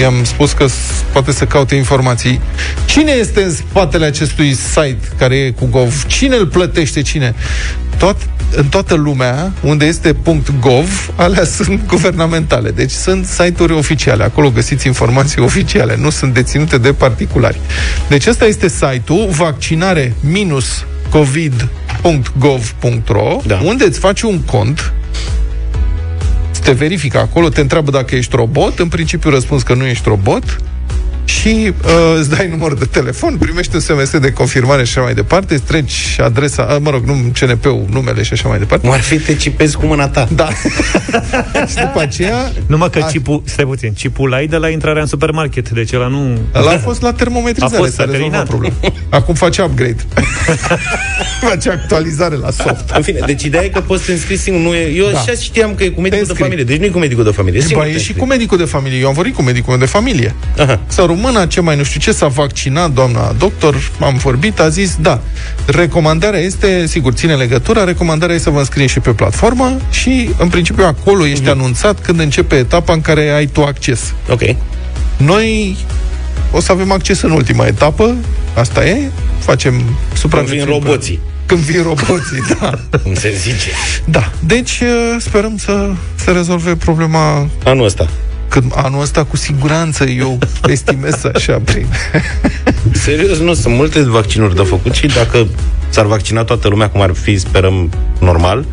[0.01, 0.75] i-am spus că s-
[1.13, 2.41] poate să caute informații.
[2.85, 6.05] Cine este în spatele acestui site care e cu gov?
[6.07, 7.03] Cine îl plătește?
[7.03, 7.35] Cine?
[8.03, 8.17] Tot,
[8.57, 10.17] în toată lumea, unde este
[10.61, 12.71] .gov, alea sunt guvernamentale.
[12.71, 14.25] Deci sunt site-uri oficiale.
[14.25, 15.97] Acolo găsiți informații oficiale.
[15.97, 17.61] Nu sunt deținute de particulari.
[18.09, 23.61] Deci ăsta este site-ul vaccinare minus covid.gov.ro Da.
[23.65, 24.93] unde îți faci un cont
[26.63, 30.61] te verifică acolo, te întreabă dacă ești robot, în principiu răspunzi că nu ești robot
[31.25, 35.15] și uh, îți dai număr de telefon, primești un SMS de confirmare și așa mai
[35.15, 38.87] departe, îți treci adresa, uh, mă rog, nu CNP-ul, numele și așa mai departe.
[38.87, 40.29] Cum ar fi te cipezi cu mâna ta.
[40.35, 40.49] Da.
[41.71, 45.71] și după aceea, Numai că chipul, stai puțin, chipul l-ai de la intrarea în supermarket,
[45.71, 46.39] deci ăla nu...
[46.55, 48.49] ăla a fost la termometrizare, A fost, s-a s-a rezolvat terminat.
[48.49, 48.95] problema.
[49.09, 49.97] Acum face upgrade.
[51.49, 52.91] face actualizare la soft.
[52.95, 54.61] În fine, deci ideea e că poți să te înscrii singur.
[54.63, 55.19] Nu e, eu Da.
[55.19, 56.43] așa știam că e cu medicul de înscrii.
[56.43, 56.65] familie.
[56.65, 57.61] Deci nu e cu medicul de familie.
[57.61, 58.29] Ba, singur e te și cu înscrii.
[58.29, 58.99] medicul de familie.
[58.99, 60.35] Eu am vorbit cu medicul meu de familie.
[60.59, 60.81] Aha.
[60.87, 64.97] Să română ce mai nu știu ce s-a vaccinat doamna doctor, am vorbit, a zis
[65.01, 65.21] da.
[65.67, 70.49] Recomandarea este, sigur, ține legătura, recomandarea este să vă înscrieți și pe platformă și în
[70.49, 74.13] principiu acolo ești anunțat când începe etapa în care ai tu acces.
[74.31, 74.41] Ok.
[75.17, 75.77] Noi
[76.53, 78.15] o să avem acces în ultima etapă,
[78.55, 79.83] asta e, facem
[80.15, 80.65] supraviețuiri.
[80.65, 81.21] vin roboții.
[81.47, 82.79] Când vin roboții, da.
[83.03, 83.71] Cum se zice.
[84.05, 88.09] Da, deci uh, sperăm să se rezolve problema Anul ăsta.
[88.53, 91.87] Când anul ăsta cu siguranță eu estimez așa prin.
[93.05, 95.47] Serios, nu, sunt multe vaccinuri de făcut și dacă
[95.89, 97.91] s-ar vaccina toată lumea, cum ar fi, sperăm,
[98.21, 98.65] normal,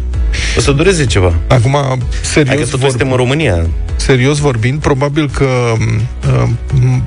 [0.57, 1.33] o să dureze ceva.
[1.47, 3.65] Acum, Adică serios, totul suntem în România.
[3.95, 7.03] serios vorbind, probabil că uh, m,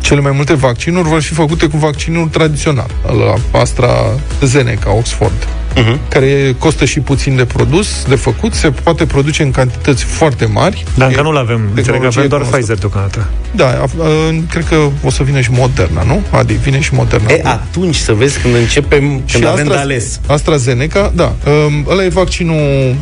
[0.00, 6.08] cele mai multe vaccinuri vor fi făcute cu vaccinul tradițional, la AstraZeneca, Oxford, Uh-huh.
[6.08, 10.84] care costă și puțin de produs, de făcut, se poate produce în cantități foarte mari.
[10.94, 11.60] Dar încă E nu l-avem.
[11.74, 12.56] Înțeleg că tehnologie avem doar cunoscută.
[12.56, 13.28] Pfizer deocamdată.
[13.50, 16.22] Da, a, a, cred că o să vină și Moderna, nu?
[16.30, 17.30] Adi, vine și Moderna.
[17.30, 20.20] E, atunci să vezi când începem, când avem de ales.
[20.26, 21.34] AstraZeneca, da.
[21.46, 22.94] Um, ăla e vaccinul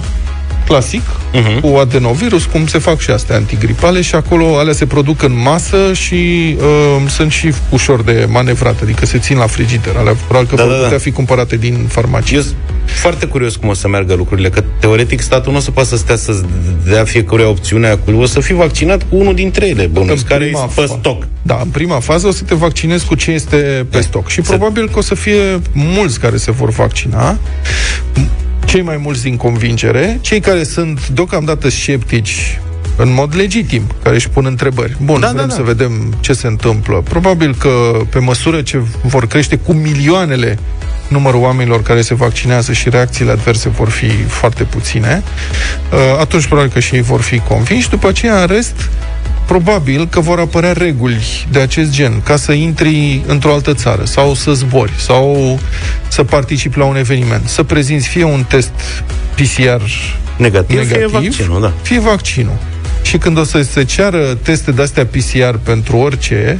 [0.66, 1.02] clasic,
[1.32, 1.60] Mhm.
[1.60, 5.92] cu adenovirus, cum se fac și astea antigripale și acolo alea se produc în masă
[5.92, 6.56] și
[6.96, 9.96] um, sunt și ușor de manevrat, adică se țin la frigider.
[9.96, 10.84] Alea probabil că Da, vor da, da.
[10.84, 12.36] putea fi cumpărate din farmacie.
[12.36, 12.54] Eu sunt
[12.86, 15.96] foarte curios cum o să meargă lucrurile, că teoretic statul nu o să poată să
[15.96, 16.40] stea să
[16.88, 20.46] dea fiecare opțiune acolo, o să fii vaccinat cu unul dintre ele, bănuiesc, care e
[20.46, 21.26] prima pe fa- stoc.
[21.42, 24.28] Da, în prima fază o să te vaccinezi cu ce este pe stoc.
[24.28, 27.38] Și probabil că o să fie mulți care se vor vaccina,
[28.66, 32.60] cei mai mulți din convingere, cei care sunt deocamdată sceptici
[32.96, 34.96] în mod legitim, care își pun întrebări.
[35.02, 35.68] Bun, Da, da, vrem da, da, da.
[35.68, 37.02] să vedem ce se întâmplă.
[37.08, 40.58] Probabil că pe măsură ce vor crește cu milioanele
[41.08, 45.22] numărul oamenilor care se vaccinează și reacțiile adverse vor fi foarte puține,
[45.92, 47.88] uh, atunci probabil că și ei vor fi convinși.
[47.88, 48.90] După aceea, în rest,
[49.46, 54.34] probabil că vor apărea reguli de acest gen, ca să intri într-o altă țară, sau
[54.34, 55.58] să zbori, sau
[56.08, 58.72] să participi la un eveniment, să prezinți fie un test
[59.34, 59.82] PCR
[60.36, 61.72] Negativ, negativ fie vaccinul, da.
[61.82, 62.56] fie vaccinul.
[63.02, 66.58] Și când o să se ceară teste de-astea PCR pentru orice,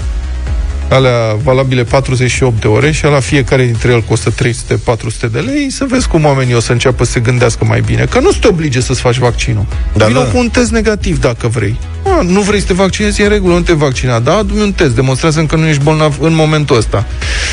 [0.89, 5.85] alea valabile 48 de ore și la fiecare dintre el costă 300-400 de lei, să
[5.89, 8.05] vezi cum oamenii o să înceapă să se gândească mai bine.
[8.05, 9.67] Că nu te oblige să-ți faci vaccinul.
[9.97, 10.27] Da, Vino da.
[10.27, 11.79] cu un test negativ dacă vrei.
[12.05, 14.19] A, nu vrei să te vaccinezi, e în regulă, nu te vaccina.
[14.19, 17.07] Da, adu un test, demonstrează că nu ești bolnav în momentul ăsta.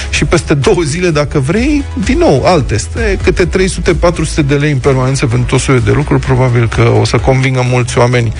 [0.09, 2.89] Și peste două zile, dacă vrei, din nou, alt test.
[3.11, 7.05] E, câte 300-400 de lei în permanență pentru tot soiul de lucruri, probabil că o
[7.05, 8.33] să convingă mulți oameni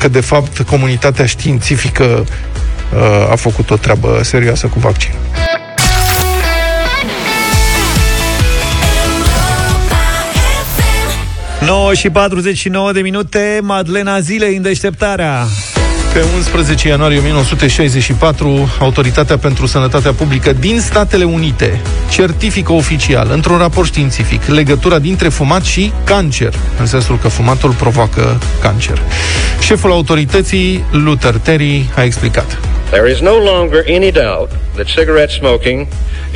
[0.00, 2.26] că, de fapt, comunitatea științifică uh,
[3.30, 5.18] a făcut o treabă serioasă cu vaccinul.
[11.66, 15.46] 9 și 49 de minute, Madlena Zilei în deșteptarea.
[16.12, 21.80] Pe 11 ianuarie 1964, Autoritatea pentru Sănătatea Publică din Statele Unite
[22.10, 28.40] certifică oficial, într-un raport științific, legătura dintre fumat și cancer, în sensul că fumatul provoacă
[28.60, 29.02] cancer.
[29.60, 32.73] Șeful autorității, Luther Terry, a explicat.
[32.90, 35.86] There is no longer any doubt that cigarette smoking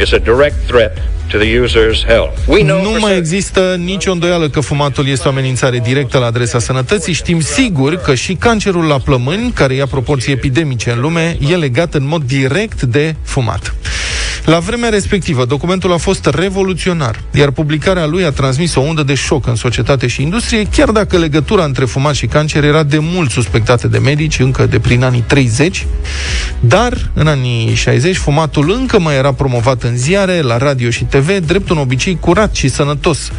[0.00, 0.98] is a direct threat
[1.30, 2.38] to the user's health.
[2.46, 6.18] We know Nu for mai certain- există nicio îndoială că fumatul este o amenințare directă
[6.18, 7.12] la adresa sănătății.
[7.12, 11.94] Știm sigur că și cancerul la plămâni, care ia proporții epidemice în lume, e legat
[11.94, 13.74] în mod direct de fumat.
[14.48, 19.14] La vremea respectivă, documentul a fost revoluționar, iar publicarea lui a transmis o undă de
[19.14, 23.30] șoc în societate și industrie, chiar dacă legătura între fumat și cancer era de mult
[23.30, 25.86] suspectată de medici, încă de prin anii 30,
[26.60, 31.38] dar în anii 60 fumatul încă mai era promovat în ziare, la radio și TV,
[31.46, 33.30] drept un obicei curat și sănătos.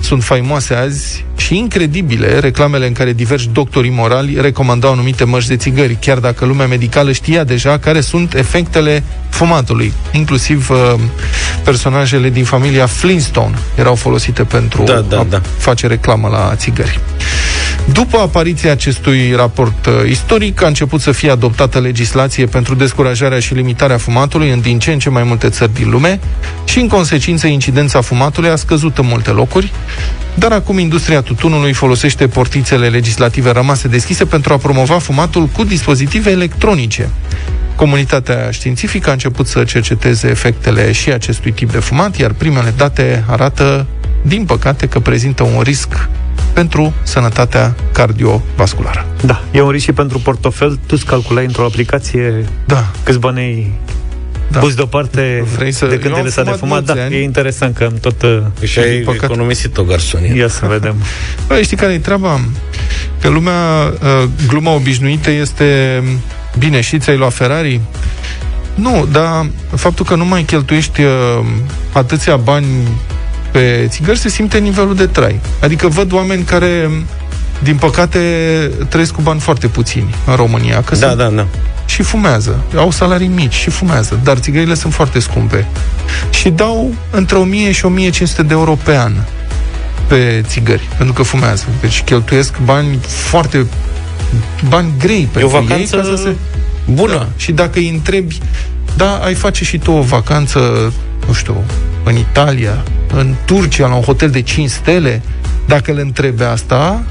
[0.00, 5.56] Sunt faimoase azi și incredibile reclamele în care diversi doctori morali recomandau anumite măști de
[5.56, 9.92] țigări, chiar dacă lumea medicală știa deja care sunt efectele fumatului.
[10.12, 10.94] Inclusiv uh,
[11.64, 15.40] personajele din familia Flintstone erau folosite pentru Da, da, a da.
[15.58, 17.00] face reclamă la țigări.
[17.92, 23.54] După apariția acestui raport uh, istoric, a început să fie adoptată legislație pentru descurajarea și
[23.54, 26.20] limitarea fumatului în din ce în ce mai multe țări din lume
[26.64, 29.72] și, în consecință, incidența fumatului a scăzut în multe locuri,
[30.34, 36.30] dar acum industria tutunului folosește portițele legislative rămase deschise pentru a promova fumatul cu dispozitive
[36.30, 37.08] electronice.
[37.76, 43.24] Comunitatea științifică a început să cerceteze efectele și acestui tip de fumat, iar primele date
[43.26, 43.86] arată,
[44.22, 46.08] din păcate, că prezintă un risc
[46.58, 49.06] pentru sănătatea cardiovasculară.
[49.22, 50.74] Da, e un risc și pentru portofel.
[50.74, 52.86] Tu îți calculai într-o aplicație da.
[53.04, 53.72] câți bani ai
[54.50, 54.58] da.
[54.58, 56.84] pus deoparte Vrei să- de când Eu te am lăsat de fumat fumat.
[56.84, 57.20] Da, mulți ani.
[57.20, 58.22] e interesant că am tot...
[58.22, 60.36] uh, Și ai economisit o garsonie.
[60.36, 60.94] Ia să vedem.
[61.48, 62.40] Bă, știi care e treaba?
[63.20, 66.02] Că lumea, uh, gluma obișnuită este
[66.58, 67.80] bine, și ți-ai luat Ferrari?
[68.74, 71.10] Nu, dar faptul că nu mai cheltuiești uh,
[71.92, 72.66] atâția bani
[73.50, 75.40] pe țigări se simte nivelul de trai.
[75.62, 76.90] Adică văd oameni care
[77.62, 78.18] din păcate
[78.88, 80.82] trăiesc cu bani foarte puțini în România.
[80.82, 81.46] Că Da, sunt da, da.
[81.86, 82.60] și fumează.
[82.76, 85.66] Au salarii mici și fumează, dar țigările sunt foarte scumpe.
[86.30, 89.12] Și dau între 1000 și 1500 de euro pe an
[90.06, 91.64] pe țigări, pentru că fumează.
[91.80, 93.66] Deci cheltuiesc bani foarte
[94.68, 96.34] bani grei pentru o vacanță ei ca să se...
[96.92, 97.12] bună.
[97.12, 97.28] Da.
[97.36, 98.38] Și dacă îi întrebi,
[98.96, 100.92] da, ai face și tu o vacanță,
[101.26, 101.64] nu știu,
[102.04, 105.22] în Italia, în Turcia, la un hotel de 5 stele,
[105.66, 107.02] dacă le întrebi asta,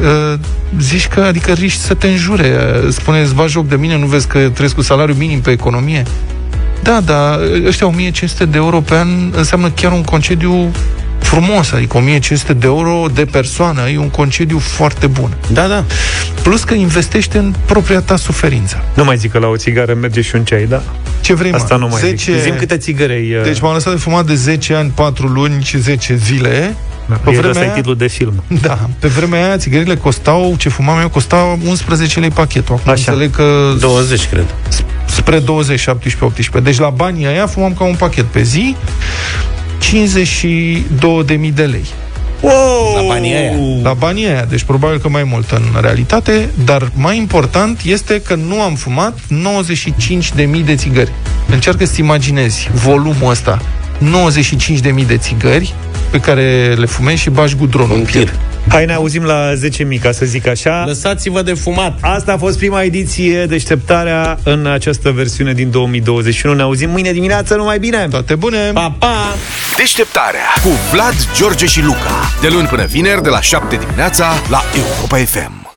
[0.00, 0.38] uh,
[0.80, 2.56] zici că, adică riști să te înjure.
[2.84, 5.50] Uh, Spune, îți bagi joc de mine, nu vezi că trăiesc cu salariu minim pe
[5.50, 6.02] economie?
[6.82, 10.70] Da, dar ăștia 1500 de euro pe an înseamnă chiar un concediu
[11.26, 15.36] frumos, adică 1500 de euro de persoană, e un concediu foarte bun.
[15.52, 15.84] Da, da.
[16.42, 18.84] Plus că investește în propria ta suferință.
[18.94, 20.82] Nu mai zic că la o țigară merge și un ceai, da?
[21.20, 21.56] Ce vrei, mă?
[21.56, 22.14] Asta nu mai 10...
[22.16, 22.32] 10...
[22.32, 22.42] zic.
[22.42, 23.34] Zim câte țigări ai...
[23.34, 26.76] uh, Deci m-am lăsat de fumat de 10 ani, 4 luni și 10 zile.
[27.08, 28.42] Da, e, ăsta e titlul de film.
[28.60, 32.74] Da, pe vremea aia țigările costau, ce fumam eu, costau 11 lei pachetul.
[32.74, 33.12] Acum Așa.
[33.12, 34.54] înțeleg că 20, cred.
[35.04, 36.70] spre 20, 17, 18.
[36.70, 38.76] Deci la banii aia fumam ca un pachet pe zi,
[39.80, 41.84] 52.000 de lei.
[42.40, 42.94] Wow!
[42.94, 43.52] La banii aia.
[43.82, 48.34] La banii aia, deci probabil că mai mult în realitate, dar mai important este că
[48.34, 51.12] nu am fumat 95.000 de țigări.
[51.50, 53.62] Încearcă să-ți imaginezi volumul ăsta.
[53.98, 55.74] 95.000 de țigări
[56.10, 58.34] pe care le fumezi și bagi gudronul în piept.
[58.68, 60.84] Hai ne auzim la 10.000, ca să zic așa.
[60.86, 61.98] Lăsați-vă de fumat.
[62.00, 66.54] Asta a fost prima ediție, deșteptarea în această versiune din 2021.
[66.54, 68.06] Ne auzim mâine dimineață, numai bine!
[68.10, 68.70] Toate bune!
[68.72, 69.34] Pa, pa!
[69.76, 72.30] Deșteptarea cu Vlad, George și Luca.
[72.40, 75.65] De luni până vineri, de la 7 dimineața, la Europa FM.